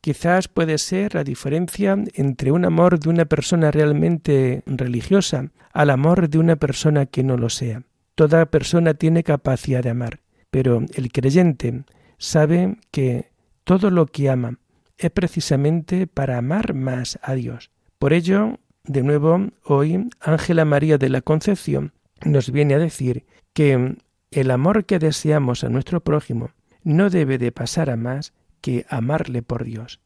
Quizás 0.00 0.48
puede 0.48 0.76
ser 0.76 1.14
la 1.14 1.24
diferencia 1.24 1.96
entre 2.12 2.52
un 2.52 2.66
amor 2.66 3.00
de 3.00 3.08
una 3.08 3.24
persona 3.24 3.70
realmente 3.70 4.62
religiosa 4.66 5.50
al 5.72 5.88
amor 5.88 6.28
de 6.28 6.38
una 6.38 6.56
persona 6.56 7.06
que 7.06 7.24
no 7.24 7.38
lo 7.38 7.48
sea. 7.48 7.84
Toda 8.14 8.46
persona 8.46 8.94
tiene 8.94 9.24
capacidad 9.24 9.82
de 9.82 9.90
amar, 9.90 10.20
pero 10.54 10.82
el 10.94 11.10
creyente 11.10 11.82
sabe 12.16 12.76
que 12.92 13.32
todo 13.64 13.90
lo 13.90 14.06
que 14.06 14.30
ama 14.30 14.60
es 14.98 15.10
precisamente 15.10 16.06
para 16.06 16.38
amar 16.38 16.74
más 16.74 17.18
a 17.22 17.34
Dios. 17.34 17.72
Por 17.98 18.12
ello, 18.12 18.60
de 18.84 19.02
nuevo, 19.02 19.48
hoy 19.64 20.08
Ángela 20.20 20.64
María 20.64 20.96
de 20.96 21.08
la 21.08 21.22
Concepción 21.22 21.92
nos 22.24 22.52
viene 22.52 22.74
a 22.74 22.78
decir 22.78 23.26
que 23.52 23.96
el 24.30 24.50
amor 24.52 24.84
que 24.84 25.00
deseamos 25.00 25.64
a 25.64 25.70
nuestro 25.70 26.04
prójimo 26.04 26.52
no 26.84 27.10
debe 27.10 27.36
de 27.38 27.50
pasar 27.50 27.90
a 27.90 27.96
más 27.96 28.32
que 28.60 28.86
amarle 28.88 29.42
por 29.42 29.64
Dios. 29.64 29.98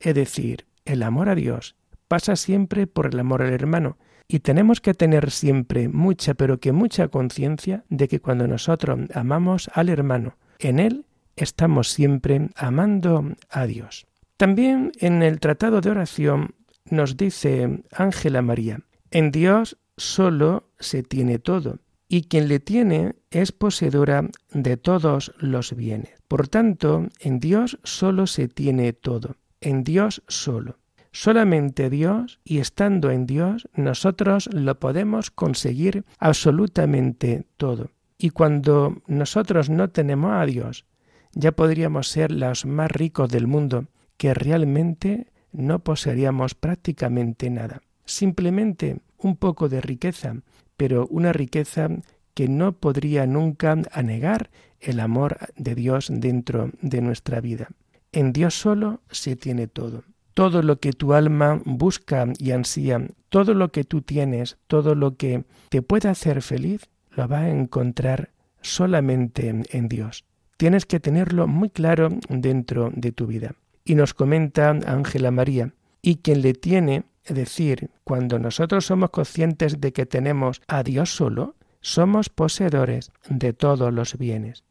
Es 0.00 0.14
decir, 0.14 0.66
el 0.84 1.02
amor 1.02 1.30
a 1.30 1.34
Dios 1.34 1.76
pasa 2.08 2.36
siempre 2.36 2.86
por 2.86 3.06
el 3.06 3.18
amor 3.18 3.40
al 3.40 3.54
hermano, 3.54 3.96
y 4.32 4.40
tenemos 4.40 4.80
que 4.80 4.94
tener 4.94 5.30
siempre 5.30 5.90
mucha, 5.90 6.32
pero 6.32 6.58
que 6.58 6.72
mucha 6.72 7.08
conciencia 7.08 7.84
de 7.90 8.08
que 8.08 8.18
cuando 8.18 8.48
nosotros 8.48 8.98
amamos 9.12 9.70
al 9.74 9.90
hermano, 9.90 10.38
en 10.58 10.78
él 10.78 11.04
estamos 11.36 11.90
siempre 11.90 12.48
amando 12.56 13.26
a 13.50 13.66
Dios. 13.66 14.06
También 14.38 14.92
en 15.00 15.22
el 15.22 15.38
Tratado 15.38 15.82
de 15.82 15.90
Oración 15.90 16.54
nos 16.86 17.18
dice 17.18 17.82
Ángela 17.92 18.40
María, 18.40 18.80
en 19.10 19.32
Dios 19.32 19.76
solo 19.98 20.64
se 20.80 21.02
tiene 21.02 21.38
todo, 21.38 21.80
y 22.08 22.22
quien 22.22 22.48
le 22.48 22.58
tiene 22.58 23.16
es 23.30 23.52
poseedora 23.52 24.30
de 24.50 24.78
todos 24.78 25.34
los 25.36 25.76
bienes. 25.76 26.14
Por 26.26 26.48
tanto, 26.48 27.06
en 27.20 27.38
Dios 27.38 27.78
solo 27.82 28.26
se 28.26 28.48
tiene 28.48 28.94
todo, 28.94 29.36
en 29.60 29.84
Dios 29.84 30.22
solo. 30.26 30.78
Solamente 31.12 31.90
Dios 31.90 32.40
y 32.42 32.58
estando 32.58 33.10
en 33.10 33.26
Dios 33.26 33.68
nosotros 33.74 34.48
lo 34.52 34.78
podemos 34.80 35.30
conseguir 35.30 36.04
absolutamente 36.18 37.44
todo. 37.58 37.90
Y 38.16 38.30
cuando 38.30 39.02
nosotros 39.06 39.68
no 39.68 39.90
tenemos 39.90 40.32
a 40.32 40.46
Dios, 40.46 40.86
ya 41.34 41.52
podríamos 41.52 42.08
ser 42.08 42.32
los 42.32 42.64
más 42.64 42.90
ricos 42.90 43.28
del 43.28 43.46
mundo, 43.46 43.86
que 44.16 44.32
realmente 44.32 45.32
no 45.52 45.80
poseeríamos 45.80 46.54
prácticamente 46.54 47.50
nada. 47.50 47.82
Simplemente 48.04 49.00
un 49.18 49.36
poco 49.36 49.68
de 49.68 49.80
riqueza, 49.80 50.36
pero 50.76 51.06
una 51.08 51.32
riqueza 51.32 51.88
que 52.34 52.48
no 52.48 52.72
podría 52.72 53.26
nunca 53.26 53.76
anegar 53.92 54.50
el 54.80 54.98
amor 54.98 55.38
de 55.56 55.74
Dios 55.74 56.08
dentro 56.10 56.70
de 56.80 57.02
nuestra 57.02 57.40
vida. 57.40 57.68
En 58.12 58.32
Dios 58.32 58.54
solo 58.54 59.00
se 59.10 59.36
tiene 59.36 59.66
todo. 59.66 60.04
Todo 60.34 60.62
lo 60.62 60.80
que 60.80 60.92
tu 60.92 61.12
alma 61.12 61.60
busca 61.64 62.26
y 62.38 62.52
ansía, 62.52 63.06
todo 63.28 63.54
lo 63.54 63.70
que 63.70 63.84
tú 63.84 64.02
tienes, 64.02 64.58
todo 64.66 64.94
lo 64.94 65.16
que 65.16 65.44
te 65.68 65.82
puede 65.82 66.08
hacer 66.08 66.42
feliz, 66.42 66.88
lo 67.10 67.28
va 67.28 67.40
a 67.40 67.50
encontrar 67.50 68.30
solamente 68.60 69.62
en 69.70 69.88
Dios. 69.88 70.24
Tienes 70.56 70.86
que 70.86 71.00
tenerlo 71.00 71.48
muy 71.48 71.70
claro 71.70 72.08
dentro 72.28 72.90
de 72.94 73.12
tu 73.12 73.26
vida. 73.26 73.54
Y 73.84 73.94
nos 73.94 74.14
comenta 74.14 74.70
Ángela 74.70 75.30
María, 75.30 75.74
y 76.00 76.16
quien 76.16 76.42
le 76.42 76.54
tiene, 76.54 77.04
es 77.24 77.34
decir, 77.34 77.90
cuando 78.04 78.38
nosotros 78.38 78.86
somos 78.86 79.10
conscientes 79.10 79.80
de 79.80 79.92
que 79.92 80.06
tenemos 80.06 80.62
a 80.68 80.82
Dios 80.82 81.14
solo, 81.14 81.56
somos 81.80 82.28
poseedores 82.28 83.10
de 83.28 83.52
todos 83.52 83.92
los 83.92 84.16
bienes, 84.16 84.64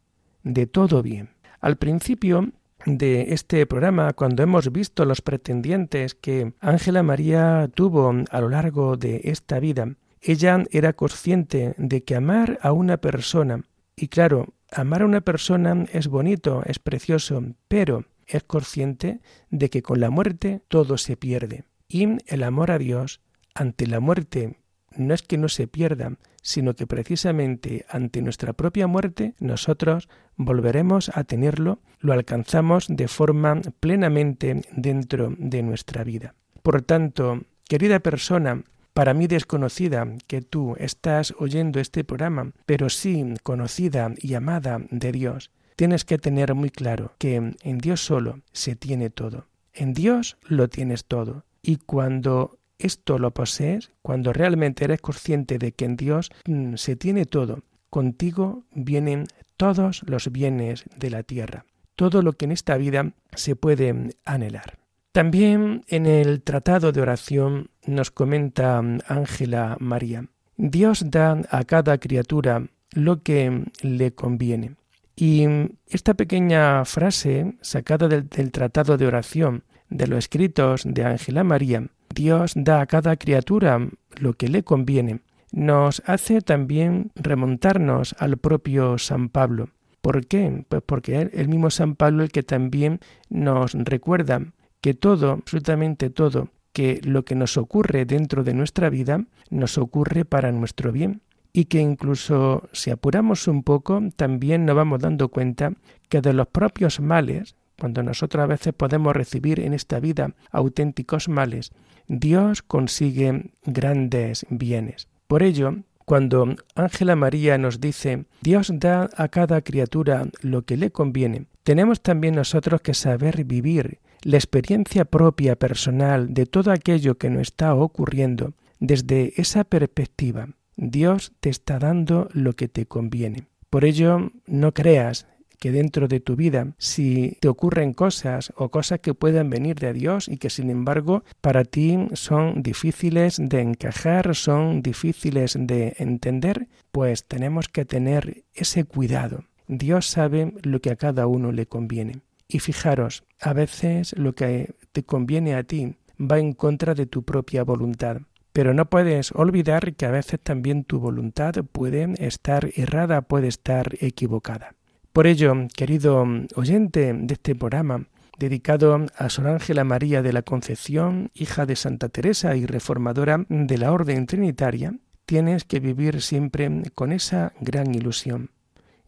de 0.43 0.65
todo 0.65 1.01
bien. 1.01 1.29
Al 1.59 1.75
principio 1.77 2.51
de 2.85 3.33
este 3.33 3.65
programa, 3.65 4.13
cuando 4.13 4.43
hemos 4.43 4.71
visto 4.71 5.05
los 5.05 5.21
pretendientes 5.21 6.15
que 6.15 6.53
Ángela 6.59 7.03
María 7.03 7.69
tuvo 7.73 8.13
a 8.29 8.41
lo 8.41 8.49
largo 8.49 8.97
de 8.97 9.21
esta 9.25 9.59
vida, 9.59 9.95
ella 10.21 10.63
era 10.71 10.93
consciente 10.93 11.73
de 11.77 12.03
que 12.03 12.15
amar 12.15 12.59
a 12.61 12.71
una 12.71 12.97
persona, 12.97 13.63
y 13.95 14.07
claro, 14.07 14.53
amar 14.71 15.01
a 15.01 15.05
una 15.05 15.21
persona 15.21 15.85
es 15.91 16.07
bonito, 16.07 16.63
es 16.65 16.79
precioso, 16.79 17.43
pero 17.67 18.05
es 18.27 18.43
consciente 18.43 19.19
de 19.49 19.69
que 19.69 19.81
con 19.81 19.99
la 19.99 20.09
muerte 20.09 20.61
todo 20.67 20.97
se 20.97 21.17
pierde. 21.17 21.65
Y 21.87 22.07
el 22.27 22.43
amor 22.43 22.71
a 22.71 22.77
Dios 22.77 23.19
ante 23.53 23.87
la 23.87 23.99
muerte 23.99 24.60
no 24.95 25.13
es 25.13 25.21
que 25.21 25.37
no 25.37 25.49
se 25.49 25.67
pierda, 25.67 26.17
sino 26.41 26.75
que 26.75 26.87
precisamente 26.87 27.85
ante 27.89 28.21
nuestra 28.21 28.53
propia 28.53 28.87
muerte 28.87 29.35
nosotros 29.39 30.09
volveremos 30.35 31.11
a 31.13 31.23
tenerlo, 31.23 31.79
lo 31.99 32.13
alcanzamos 32.13 32.87
de 32.89 33.07
forma 33.07 33.61
plenamente 33.79 34.61
dentro 34.71 35.33
de 35.37 35.63
nuestra 35.63 36.03
vida. 36.03 36.35
Por 36.63 36.81
tanto, 36.81 37.41
querida 37.67 37.99
persona, 37.99 38.63
para 38.93 39.13
mí 39.13 39.27
desconocida, 39.27 40.05
que 40.27 40.41
tú 40.41 40.75
estás 40.77 41.33
oyendo 41.37 41.79
este 41.79 42.03
programa, 42.03 42.51
pero 42.65 42.89
sí 42.89 43.23
conocida 43.43 44.13
y 44.17 44.33
amada 44.33 44.81
de 44.89 45.11
Dios, 45.11 45.51
tienes 45.75 46.05
que 46.05 46.17
tener 46.17 46.53
muy 46.53 46.69
claro 46.69 47.13
que 47.17 47.35
en 47.35 47.77
Dios 47.77 48.03
solo 48.03 48.41
se 48.51 48.75
tiene 48.75 49.09
todo. 49.09 49.47
En 49.73 49.93
Dios 49.93 50.37
lo 50.43 50.67
tienes 50.67 51.05
todo. 51.05 51.45
Y 51.61 51.77
cuando 51.77 52.59
esto 52.81 53.17
lo 53.19 53.31
posees, 53.31 53.91
cuando 54.01 54.33
realmente 54.33 54.85
eres 54.85 55.01
consciente 55.01 55.57
de 55.57 55.71
que 55.71 55.85
en 55.85 55.95
Dios 55.95 56.31
mm, 56.45 56.75
se 56.75 56.95
tiene 56.95 57.25
todo, 57.25 57.63
contigo 57.89 58.63
vienen 58.73 59.27
todos 59.57 60.01
los 60.05 60.31
bienes 60.31 60.85
de 60.95 61.09
la 61.09 61.23
tierra, 61.23 61.65
todo 61.95 62.21
lo 62.21 62.33
que 62.33 62.45
en 62.45 62.51
esta 62.51 62.77
vida 62.77 63.13
se 63.35 63.55
puede 63.55 64.15
anhelar. 64.25 64.79
También 65.11 65.83
en 65.87 66.05
el 66.05 66.41
tratado 66.41 66.91
de 66.91 67.01
oración 67.01 67.69
nos 67.85 68.11
comenta 68.11 68.81
mm, 68.81 68.99
Ángela 69.07 69.77
María, 69.79 70.25
Dios 70.57 71.09
da 71.09 71.41
a 71.49 71.63
cada 71.63 71.97
criatura 71.97 72.67
lo 72.91 73.23
que 73.23 73.65
le 73.81 74.13
conviene. 74.13 74.75
Y 75.15 75.47
mm, 75.47 75.69
esta 75.87 76.13
pequeña 76.13 76.85
frase 76.85 77.55
sacada 77.61 78.07
del, 78.07 78.29
del 78.29 78.51
tratado 78.51 78.97
de 78.97 79.07
oración 79.07 79.63
de 79.89 80.07
los 80.07 80.19
escritos 80.19 80.83
de 80.85 81.03
Ángela 81.03 81.43
María 81.43 81.87
Dios 82.13 82.53
da 82.55 82.81
a 82.81 82.85
cada 82.85 83.15
criatura 83.15 83.87
lo 84.19 84.33
que 84.33 84.47
le 84.47 84.63
conviene, 84.63 85.21
nos 85.51 86.01
hace 86.05 86.41
también 86.41 87.11
remontarnos 87.15 88.15
al 88.19 88.37
propio 88.37 88.97
San 88.97 89.29
Pablo. 89.29 89.69
¿Por 90.01 90.25
qué? 90.25 90.63
Pues 90.67 90.81
porque 90.85 91.29
el 91.33 91.47
mismo 91.47 91.69
San 91.69 91.95
Pablo 91.95 92.23
el 92.23 92.31
que 92.31 92.43
también 92.43 92.99
nos 93.29 93.73
recuerda 93.73 94.41
que 94.81 94.93
todo, 94.93 95.31
absolutamente 95.31 96.09
todo, 96.09 96.49
que 96.73 97.01
lo 97.03 97.23
que 97.25 97.35
nos 97.35 97.57
ocurre 97.57 98.05
dentro 98.05 98.43
de 98.43 98.53
nuestra 98.53 98.89
vida 98.89 99.25
nos 99.49 99.77
ocurre 99.77 100.25
para 100.25 100.51
nuestro 100.51 100.91
bien 100.91 101.21
y 101.53 101.65
que 101.65 101.79
incluso 101.81 102.69
si 102.71 102.91
apuramos 102.91 103.47
un 103.47 103.63
poco 103.63 104.01
también 104.15 104.65
nos 104.65 104.75
vamos 104.75 105.01
dando 105.01 105.29
cuenta 105.29 105.73
que 106.09 106.21
de 106.21 106.33
los 106.33 106.47
propios 106.47 106.99
males, 106.99 107.55
cuando 107.81 108.03
nosotros 108.03 108.43
a 108.43 108.45
veces 108.45 108.75
podemos 108.75 109.15
recibir 109.15 109.59
en 109.59 109.73
esta 109.73 109.99
vida 109.99 110.35
auténticos 110.51 111.29
males, 111.29 111.71
Dios 112.07 112.61
consigue 112.61 113.53
grandes 113.65 114.45
bienes. 114.51 115.07
Por 115.25 115.41
ello, 115.41 115.77
cuando 116.05 116.55
Ángela 116.75 117.15
María 117.15 117.57
nos 117.57 117.81
dice 117.81 118.25
Dios 118.41 118.71
da 118.71 119.09
a 119.17 119.29
cada 119.29 119.61
criatura 119.61 120.27
lo 120.41 120.61
que 120.61 120.77
le 120.77 120.91
conviene, 120.91 121.47
tenemos 121.63 122.01
también 122.01 122.35
nosotros 122.35 122.81
que 122.81 122.93
saber 122.93 123.45
vivir 123.45 123.97
la 124.21 124.37
experiencia 124.37 125.05
propia 125.05 125.55
personal 125.55 126.35
de 126.35 126.45
todo 126.45 126.71
aquello 126.71 127.17
que 127.17 127.31
nos 127.31 127.41
está 127.41 127.73
ocurriendo 127.73 128.53
desde 128.79 129.33
esa 129.37 129.63
perspectiva. 129.63 130.49
Dios 130.75 131.31
te 131.39 131.49
está 131.49 131.79
dando 131.79 132.29
lo 132.31 132.53
que 132.53 132.67
te 132.67 132.85
conviene. 132.85 133.47
Por 133.71 133.85
ello, 133.85 134.31
no 134.45 134.73
creas 134.73 135.25
que 135.61 135.71
dentro 135.71 136.07
de 136.07 136.19
tu 136.19 136.35
vida, 136.35 136.73
si 136.79 137.37
te 137.39 137.47
ocurren 137.47 137.93
cosas 137.93 138.51
o 138.55 138.69
cosas 138.69 138.99
que 138.99 139.13
puedan 139.13 139.51
venir 139.51 139.77
de 139.77 139.93
Dios 139.93 140.27
y 140.27 140.37
que 140.37 140.49
sin 140.49 140.71
embargo 140.71 141.23
para 141.39 141.65
ti 141.65 141.99
son 142.13 142.63
difíciles 142.63 143.37
de 143.39 143.61
encajar, 143.61 144.35
son 144.35 144.81
difíciles 144.81 145.55
de 145.59 145.93
entender, 145.99 146.67
pues 146.91 147.27
tenemos 147.27 147.67
que 147.67 147.85
tener 147.85 148.43
ese 148.55 148.85
cuidado. 148.85 149.43
Dios 149.67 150.07
sabe 150.07 150.51
lo 150.63 150.81
que 150.81 150.89
a 150.89 150.95
cada 150.95 151.27
uno 151.27 151.51
le 151.51 151.67
conviene. 151.67 152.21
Y 152.47 152.57
fijaros, 152.57 153.23
a 153.39 153.53
veces 153.53 154.17
lo 154.17 154.33
que 154.33 154.73
te 154.91 155.03
conviene 155.03 155.53
a 155.53 155.63
ti 155.63 155.95
va 156.19 156.39
en 156.39 156.53
contra 156.53 156.95
de 156.95 157.05
tu 157.05 157.21
propia 157.21 157.63
voluntad. 157.63 158.21
Pero 158.51 158.73
no 158.73 158.89
puedes 158.89 159.31
olvidar 159.33 159.93
que 159.93 160.07
a 160.07 160.11
veces 160.11 160.39
también 160.41 160.85
tu 160.85 160.99
voluntad 160.99 161.53
puede 161.71 162.15
estar 162.17 162.71
errada, 162.75 163.21
puede 163.21 163.47
estar 163.47 163.95
equivocada. 163.99 164.73
Por 165.13 165.27
ello, 165.27 165.53
querido 165.75 166.25
oyente 166.55 167.13
de 167.13 167.33
este 167.33 167.53
programa, 167.53 168.07
dedicado 168.39 169.07
a 169.17 169.29
Sor 169.29 169.47
Ángela 169.47 169.83
María 169.83 170.21
de 170.21 170.31
la 170.31 170.41
Concepción, 170.41 171.31
hija 171.33 171.65
de 171.65 171.75
Santa 171.75 172.07
Teresa 172.07 172.55
y 172.55 172.65
reformadora 172.65 173.45
de 173.49 173.77
la 173.77 173.91
Orden 173.91 174.25
Trinitaria, 174.25 174.93
tienes 175.25 175.65
que 175.65 175.81
vivir 175.81 176.21
siempre 176.21 176.83
con 176.95 177.11
esa 177.11 177.51
gran 177.59 177.93
ilusión. 177.93 178.51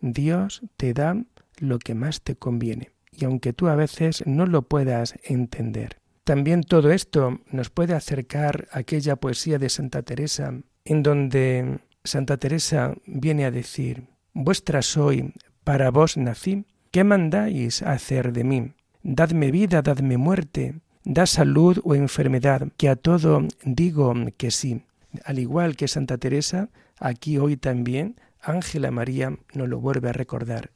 Dios 0.02 0.64
te 0.76 0.94
da 0.94 1.24
lo 1.60 1.80
que 1.80 1.96
más 1.96 2.22
te 2.22 2.36
conviene, 2.36 2.92
y 3.10 3.24
aunque 3.24 3.54
tú 3.54 3.70
a 3.70 3.76
veces 3.76 4.24
no 4.28 4.46
lo 4.46 4.64
puedas 4.64 5.16
entender. 5.24 6.00
También 6.26 6.64
todo 6.64 6.92
esto 6.92 7.40
nos 7.50 7.70
puede 7.70 7.94
acercar 7.94 8.68
a 8.74 8.80
aquella 8.80 9.16
poesía 9.16 9.58
de 9.58 9.70
Santa 9.70 10.02
Teresa, 10.02 10.54
en 10.84 11.02
donde 11.02 11.80
Santa 12.04 12.36
Teresa 12.36 12.94
viene 13.06 13.46
a 13.46 13.52
decir, 13.52 14.10
Vuestra 14.36 14.82
soy, 14.82 15.32
para 15.64 15.92
vos 15.92 16.18
nací, 16.18 16.66
¿qué 16.92 17.04
mandáis 17.04 17.82
hacer 17.82 18.34
de 18.34 18.44
mí? 18.44 18.72
Dadme 19.04 19.52
vida, 19.52 19.82
dadme 19.82 20.18
muerte, 20.18 20.76
da 21.04 21.26
salud 21.26 21.80
o 21.84 21.96
enfermedad, 21.96 22.70
que 22.78 22.90
a 22.90 22.96
todo 22.96 23.48
digo 23.64 24.14
que 24.38 24.52
sí. 24.52 24.84
Al 25.26 25.40
igual 25.40 25.76
que 25.76 25.88
Santa 25.88 26.18
Teresa, 26.18 26.70
aquí 27.00 27.38
hoy 27.38 27.58
también 27.58 28.16
Ángela 28.42 28.92
María 28.92 29.38
nos 29.54 29.70
lo 29.70 29.80
vuelve 29.80 30.10
a 30.10 30.14
recordar. 30.14 30.72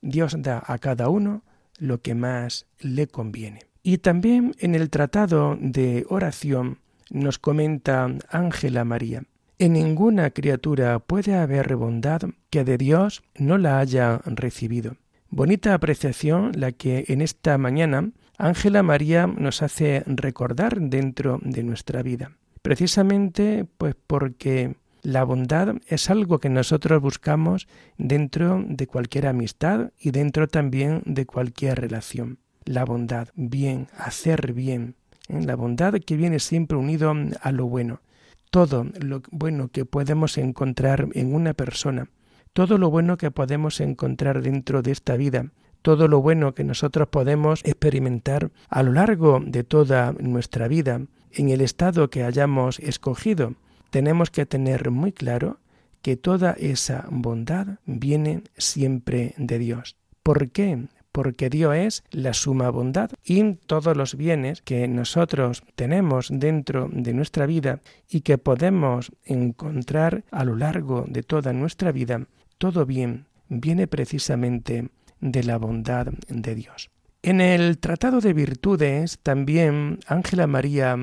Dios 0.00 0.36
da 0.38 0.62
a 0.66 0.78
cada 0.78 1.08
uno 1.08 1.42
lo 1.78 2.00
que 2.00 2.14
más 2.14 2.66
le 2.78 3.06
conviene. 3.06 3.60
Y 3.82 3.98
también 3.98 4.54
en 4.58 4.74
el 4.74 4.90
tratado 4.90 5.56
de 5.60 6.06
oración 6.08 6.78
nos 7.10 7.38
comenta 7.38 8.08
Ángela 8.30 8.84
María, 8.84 9.24
en 9.58 9.74
ninguna 9.74 10.30
criatura 10.30 10.98
puede 10.98 11.34
haber 11.34 11.76
bondad 11.76 12.22
que 12.50 12.64
de 12.64 12.78
Dios 12.78 13.22
no 13.36 13.58
la 13.58 13.78
haya 13.78 14.20
recibido. 14.24 14.96
Bonita 15.30 15.74
apreciación 15.74 16.52
la 16.54 16.72
que 16.72 17.04
en 17.08 17.20
esta 17.20 17.56
mañana 17.58 18.10
Ángela 18.38 18.82
María 18.82 19.26
nos 19.26 19.62
hace 19.62 20.02
recordar 20.06 20.80
dentro 20.80 21.38
de 21.42 21.62
nuestra 21.62 22.02
vida. 22.02 22.32
Precisamente 22.60 23.66
pues 23.78 23.94
porque 24.06 24.76
la 25.02 25.24
bondad 25.24 25.76
es 25.86 26.10
algo 26.10 26.38
que 26.38 26.48
nosotros 26.48 27.00
buscamos 27.00 27.66
dentro 27.98 28.64
de 28.66 28.86
cualquier 28.86 29.26
amistad 29.26 29.90
y 29.98 30.10
dentro 30.10 30.48
también 30.48 31.02
de 31.06 31.26
cualquier 31.26 31.80
relación. 31.80 32.38
La 32.64 32.84
bondad, 32.84 33.28
bien, 33.34 33.88
hacer 33.96 34.52
bien. 34.52 34.94
¿eh? 35.28 35.40
La 35.42 35.56
bondad 35.56 35.94
que 35.94 36.16
viene 36.16 36.38
siempre 36.38 36.76
unido 36.76 37.14
a 37.40 37.52
lo 37.52 37.66
bueno 37.66 38.00
todo 38.52 38.84
lo 39.00 39.22
bueno 39.30 39.68
que 39.68 39.86
podemos 39.86 40.36
encontrar 40.36 41.08
en 41.14 41.34
una 41.34 41.54
persona, 41.54 42.10
todo 42.52 42.76
lo 42.76 42.90
bueno 42.90 43.16
que 43.16 43.30
podemos 43.30 43.80
encontrar 43.80 44.42
dentro 44.42 44.82
de 44.82 44.92
esta 44.92 45.16
vida, 45.16 45.46
todo 45.80 46.06
lo 46.06 46.20
bueno 46.20 46.54
que 46.54 46.62
nosotros 46.62 47.08
podemos 47.08 47.62
experimentar 47.64 48.50
a 48.68 48.82
lo 48.82 48.92
largo 48.92 49.40
de 49.42 49.64
toda 49.64 50.12
nuestra 50.20 50.68
vida, 50.68 51.00
en 51.32 51.48
el 51.48 51.62
estado 51.62 52.10
que 52.10 52.24
hayamos 52.24 52.78
escogido, 52.80 53.54
tenemos 53.88 54.30
que 54.30 54.44
tener 54.44 54.90
muy 54.90 55.12
claro 55.12 55.58
que 56.02 56.18
toda 56.18 56.52
esa 56.58 57.06
bondad 57.10 57.78
viene 57.86 58.42
siempre 58.58 59.32
de 59.38 59.58
Dios. 59.58 59.96
¿Por 60.22 60.50
qué? 60.50 60.88
Porque 61.12 61.50
Dios 61.50 61.76
es 61.76 62.04
la 62.10 62.32
suma 62.32 62.70
bondad 62.70 63.10
y 63.24 63.54
todos 63.54 63.96
los 63.96 64.16
bienes 64.16 64.62
que 64.62 64.88
nosotros 64.88 65.62
tenemos 65.76 66.28
dentro 66.30 66.88
de 66.90 67.12
nuestra 67.12 67.46
vida 67.46 67.80
y 68.08 68.22
que 68.22 68.38
podemos 68.38 69.12
encontrar 69.24 70.24
a 70.30 70.44
lo 70.44 70.56
largo 70.56 71.04
de 71.06 71.22
toda 71.22 71.52
nuestra 71.52 71.92
vida, 71.92 72.26
todo 72.58 72.86
bien 72.86 73.26
viene 73.48 73.86
precisamente 73.86 74.88
de 75.20 75.44
la 75.44 75.58
bondad 75.58 76.06
de 76.28 76.54
Dios. 76.54 76.90
En 77.22 77.40
el 77.40 77.78
Tratado 77.78 78.20
de 78.20 78.32
Virtudes 78.32 79.20
también 79.22 80.00
Ángela 80.06 80.46
María 80.46 80.96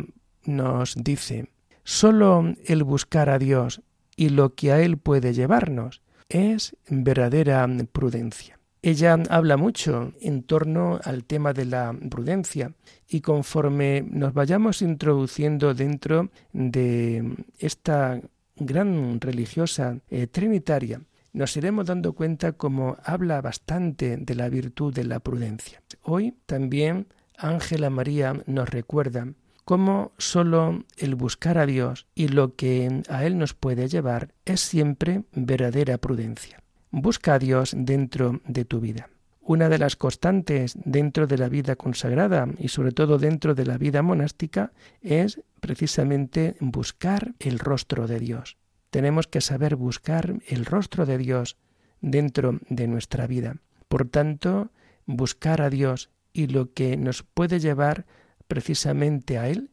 nos 0.43 0.95
dice, 0.95 1.47
solo 1.83 2.55
el 2.65 2.83
buscar 2.83 3.29
a 3.29 3.39
Dios 3.39 3.81
y 4.17 4.29
lo 4.29 4.53
que 4.55 4.73
a 4.73 4.81
Él 4.81 4.97
puede 4.97 5.33
llevarnos 5.33 6.01
es 6.27 6.75
verdadera 6.89 7.67
prudencia. 7.91 8.58
Ella 8.81 9.17
habla 9.29 9.57
mucho 9.57 10.13
en 10.21 10.43
torno 10.43 10.99
al 11.03 11.25
tema 11.25 11.51
de 11.51 11.65
la 11.65 11.93
prudencia 12.09 12.73
y 13.09 13.19
conforme 13.19 14.05
nos 14.09 14.33
vayamos 14.33 14.81
introduciendo 14.81 15.73
dentro 15.73 16.29
de 16.53 17.35
esta 17.57 18.21
gran 18.55 19.19
religiosa 19.19 19.99
eh, 20.09 20.27
trinitaria, 20.27 21.01
nos 21.33 21.57
iremos 21.57 21.87
dando 21.87 22.13
cuenta 22.13 22.53
como 22.53 22.97
habla 23.03 23.41
bastante 23.41 24.15
de 24.15 24.35
la 24.35 24.47
virtud 24.47 24.93
de 24.93 25.03
la 25.03 25.19
prudencia. 25.19 25.81
Hoy 26.01 26.35
también 26.45 27.07
Ángela 27.37 27.89
María 27.89 28.41
nos 28.45 28.69
recuerda 28.69 29.27
cómo 29.65 30.13
sólo 30.17 30.85
el 30.97 31.15
buscar 31.15 31.57
a 31.57 31.65
Dios 31.65 32.07
y 32.15 32.29
lo 32.29 32.55
que 32.55 33.03
a 33.09 33.25
Él 33.25 33.37
nos 33.37 33.53
puede 33.53 33.89
llevar 33.89 34.33
es 34.45 34.61
siempre 34.61 35.23
verdadera 35.33 35.97
prudencia. 35.97 36.63
Busca 36.91 37.35
a 37.35 37.39
Dios 37.39 37.73
dentro 37.77 38.41
de 38.47 38.65
tu 38.65 38.79
vida. 38.79 39.09
Una 39.41 39.69
de 39.69 39.77
las 39.77 39.95
constantes 39.95 40.77
dentro 40.85 41.27
de 41.27 41.37
la 41.37 41.49
vida 41.49 41.75
consagrada 41.75 42.47
y 42.57 42.69
sobre 42.69 42.91
todo 42.91 43.17
dentro 43.17 43.55
de 43.55 43.65
la 43.65 43.77
vida 43.77 44.01
monástica 44.01 44.73
es 45.01 45.41
precisamente 45.59 46.55
buscar 46.59 47.33
el 47.39 47.59
rostro 47.59 48.07
de 48.07 48.19
Dios. 48.19 48.57
Tenemos 48.89 49.27
que 49.27 49.41
saber 49.41 49.75
buscar 49.75 50.35
el 50.47 50.65
rostro 50.65 51.05
de 51.05 51.17
Dios 51.17 51.57
dentro 52.01 52.59
de 52.69 52.87
nuestra 52.87 53.27
vida. 53.27 53.57
Por 53.87 54.07
tanto, 54.07 54.71
buscar 55.05 55.61
a 55.61 55.69
Dios 55.69 56.09
y 56.33 56.47
lo 56.47 56.73
que 56.73 56.97
nos 56.97 57.23
puede 57.23 57.59
llevar 57.59 58.05
precisamente 58.47 59.37
a 59.37 59.47
Él 59.47 59.69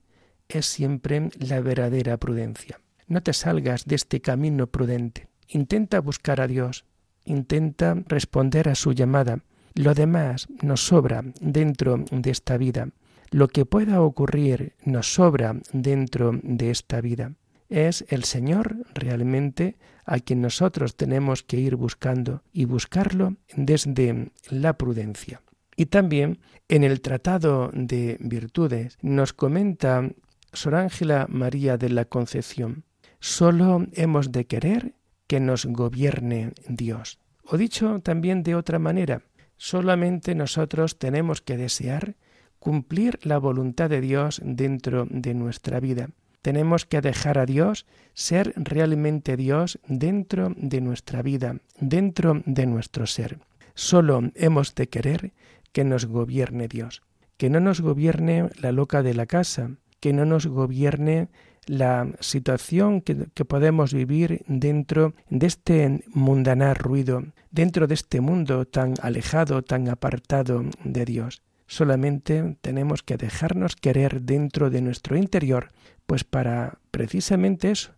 es 0.49 0.67
siempre 0.67 1.31
la 1.39 1.61
verdadera 1.61 2.19
prudencia. 2.19 2.81
No 3.07 3.23
te 3.23 3.33
salgas 3.33 3.87
de 3.87 3.95
este 3.95 4.21
camino 4.21 4.67
prudente. 4.67 5.29
Intenta 5.49 6.01
buscar 6.01 6.41
a 6.41 6.47
Dios, 6.47 6.85
intenta 7.27 7.95
responder 8.07 8.69
a 8.69 8.75
su 8.75 8.93
llamada. 8.93 9.41
Lo 9.75 9.95
demás 9.95 10.49
nos 10.63 10.87
sobra 10.87 11.23
dentro 11.41 12.05
de 12.11 12.31
esta 12.31 12.57
vida. 12.57 12.89
Lo 13.31 13.49
que 13.49 13.67
pueda 13.67 14.01
ocurrir 14.01 14.75
nos 14.85 15.15
sobra 15.15 15.57
dentro 15.73 16.33
de 16.43 16.71
esta 16.71 17.01
vida. 17.01 17.33
Es 17.69 18.05
el 18.09 18.25
Señor 18.25 18.77
realmente 18.95 19.77
a 20.05 20.21
quien 20.21 20.41
nosotros 20.41 20.97
tenemos 20.97 21.43
que 21.43 21.59
ir 21.59 21.77
buscando 21.77 22.43
y 22.53 22.65
buscarlo 22.65 23.37
desde 23.57 24.31
la 24.49 24.79
prudencia. 24.79 25.43
Y 25.77 25.87
también 25.87 26.39
en 26.69 26.85
el 26.85 27.01
Tratado 27.01 27.71
de 27.75 28.17
Virtudes 28.21 28.99
nos 29.03 29.33
comenta 29.33 30.09
Sor 30.53 30.77
Ángela 30.77 31.27
María 31.29 31.77
de 31.77 31.91
la 31.91 32.07
Concepción, 32.07 32.85
solo 33.21 33.87
hemos 33.93 34.33
de 34.33 34.47
querer 34.47 34.95
que 35.27 35.41
nos 35.41 35.67
gobierne 35.67 36.53
Dios. 36.69 37.19
O 37.45 37.57
dicho 37.57 38.01
también 38.01 38.43
de 38.43 38.55
otra 38.55 38.79
manera, 38.79 39.23
solamente 39.57 40.35
nosotros 40.35 40.99
tenemos 40.99 41.41
que 41.41 41.57
desear 41.57 42.17
cumplir 42.59 43.19
la 43.23 43.39
voluntad 43.39 43.89
de 43.91 44.01
Dios 44.01 44.41
dentro 44.45 45.07
de 45.09 45.35
nuestra 45.35 45.79
vida. 45.81 46.11
Tenemos 46.43 46.85
que 46.87 47.01
dejar 47.01 47.39
a 47.39 47.47
Dios 47.47 47.87
ser 48.15 48.53
realmente 48.57 49.37
Dios 49.37 49.79
dentro 49.87 50.53
de 50.57 50.81
nuestra 50.81 51.23
vida, 51.23 51.57
dentro 51.79 52.43
de 52.47 52.67
nuestro 52.67 53.07
ser. 53.07 53.39
Solo 53.75 54.31
hemos 54.35 54.75
de 54.75 54.89
querer 54.89 55.33
que 55.73 55.85
nos 55.85 56.07
gobierne 56.07 56.69
Dios, 56.69 57.03
que 57.37 57.51
no 57.51 57.61
nos 57.61 57.81
gobierne 57.81 58.49
la 58.61 58.73
loca 58.73 59.03
de 59.03 59.15
la 59.15 59.27
casa, 59.27 59.73
que 60.01 60.13
no 60.13 60.25
nos 60.25 60.47
gobierne 60.47 61.29
la 61.67 62.09
situación 62.21 63.01
que, 63.01 63.15
podemos 63.45 63.93
vivir 63.93 64.45
dentro 64.47 65.15
de 65.29 65.47
este 65.47 66.05
mundanar 66.15 66.79
ruido, 66.79 67.25
dentro 67.51 67.87
de 67.87 67.95
este 67.95 68.21
mundo 68.21 68.67
tan 68.67 68.95
alejado, 69.03 69.63
tan 69.63 69.89
apartado 69.89 70.65
de 70.85 71.05
Dios. 71.05 71.43
Solamente 71.67 72.57
tenemos 72.61 73.03
que 73.03 73.17
dejarnos 73.17 73.75
querer 73.75 74.23
dentro 74.23 74.71
de 74.71 74.81
nuestro 74.81 75.17
interior, 75.17 75.73
pues 76.07 76.23
para 76.23 76.79
precisamente 76.93 77.73
eso, 77.73 77.93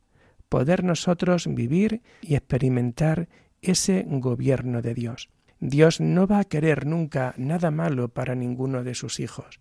poder 0.48 0.82
nosotros 0.82 1.46
vivir 1.46 2.02
y 2.22 2.34
experimentar 2.34 3.28
ese 3.60 4.04
gobierno 4.08 4.80
de 4.80 4.94
Dios. 4.94 5.28
Dios 5.60 6.00
no 6.00 6.26
va 6.26 6.38
a 6.38 6.44
querer 6.44 6.86
nunca 6.86 7.34
nada 7.36 7.70
malo 7.70 8.08
para 8.08 8.34
ninguno 8.34 8.84
de 8.84 8.94
sus 8.94 9.20
hijos. 9.20 9.60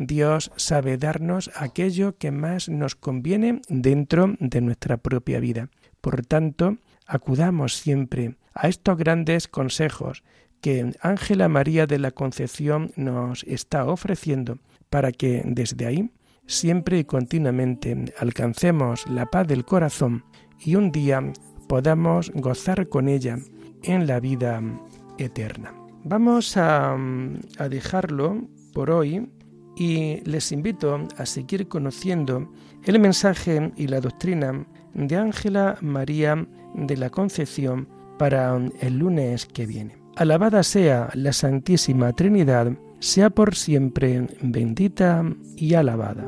Dios 0.00 0.52
sabe 0.54 0.96
darnos 0.96 1.50
aquello 1.56 2.16
que 2.18 2.30
más 2.30 2.68
nos 2.68 2.94
conviene 2.94 3.62
dentro 3.68 4.36
de 4.38 4.60
nuestra 4.60 4.96
propia 4.96 5.40
vida. 5.40 5.70
Por 6.00 6.24
tanto, 6.24 6.76
acudamos 7.04 7.74
siempre 7.74 8.36
a 8.54 8.68
estos 8.68 8.96
grandes 8.96 9.48
consejos 9.48 10.22
que 10.60 10.92
Ángela 11.00 11.48
María 11.48 11.88
de 11.88 11.98
la 11.98 12.12
Concepción 12.12 12.92
nos 12.94 13.42
está 13.42 13.86
ofreciendo 13.86 14.60
para 14.88 15.10
que 15.10 15.42
desde 15.44 15.86
ahí 15.86 16.12
siempre 16.46 17.00
y 17.00 17.04
continuamente 17.04 18.14
alcancemos 18.18 19.04
la 19.08 19.26
paz 19.26 19.48
del 19.48 19.64
corazón 19.64 20.24
y 20.60 20.76
un 20.76 20.92
día 20.92 21.32
podamos 21.68 22.30
gozar 22.36 22.88
con 22.88 23.08
ella 23.08 23.38
en 23.82 24.06
la 24.06 24.20
vida 24.20 24.62
eterna. 25.18 25.74
Vamos 26.04 26.56
a, 26.56 26.96
a 27.58 27.68
dejarlo 27.68 28.46
por 28.72 28.92
hoy 28.92 29.28
y 29.78 30.20
les 30.24 30.50
invito 30.50 31.06
a 31.16 31.24
seguir 31.24 31.68
conociendo 31.68 32.50
el 32.84 32.98
mensaje 32.98 33.72
y 33.76 33.86
la 33.86 34.00
doctrina 34.00 34.66
de 34.92 35.16
Ángela 35.16 35.78
María 35.80 36.46
de 36.74 36.96
la 36.96 37.10
Concepción 37.10 37.88
para 38.18 38.58
el 38.80 38.98
lunes 38.98 39.46
que 39.46 39.66
viene. 39.66 39.96
Alabada 40.16 40.64
sea 40.64 41.10
la 41.14 41.32
Santísima 41.32 42.12
Trinidad, 42.12 42.72
sea 42.98 43.30
por 43.30 43.54
siempre 43.54 44.26
bendita 44.42 45.22
y 45.56 45.74
alabada. 45.74 46.26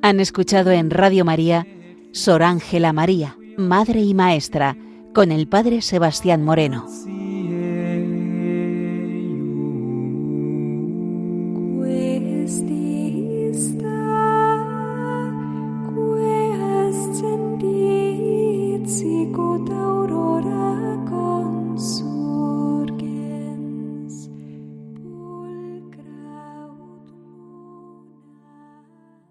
Han 0.00 0.20
escuchado 0.20 0.70
en 0.70 0.90
Radio 0.90 1.26
María 1.26 1.66
Sor 2.12 2.42
Ángela 2.42 2.92
María, 2.92 3.36
Madre 3.56 4.00
y 4.00 4.14
Maestra, 4.14 4.76
con 5.14 5.30
el 5.32 5.48
Padre 5.48 5.82
Sebastián 5.82 6.42
Moreno. 6.42 6.86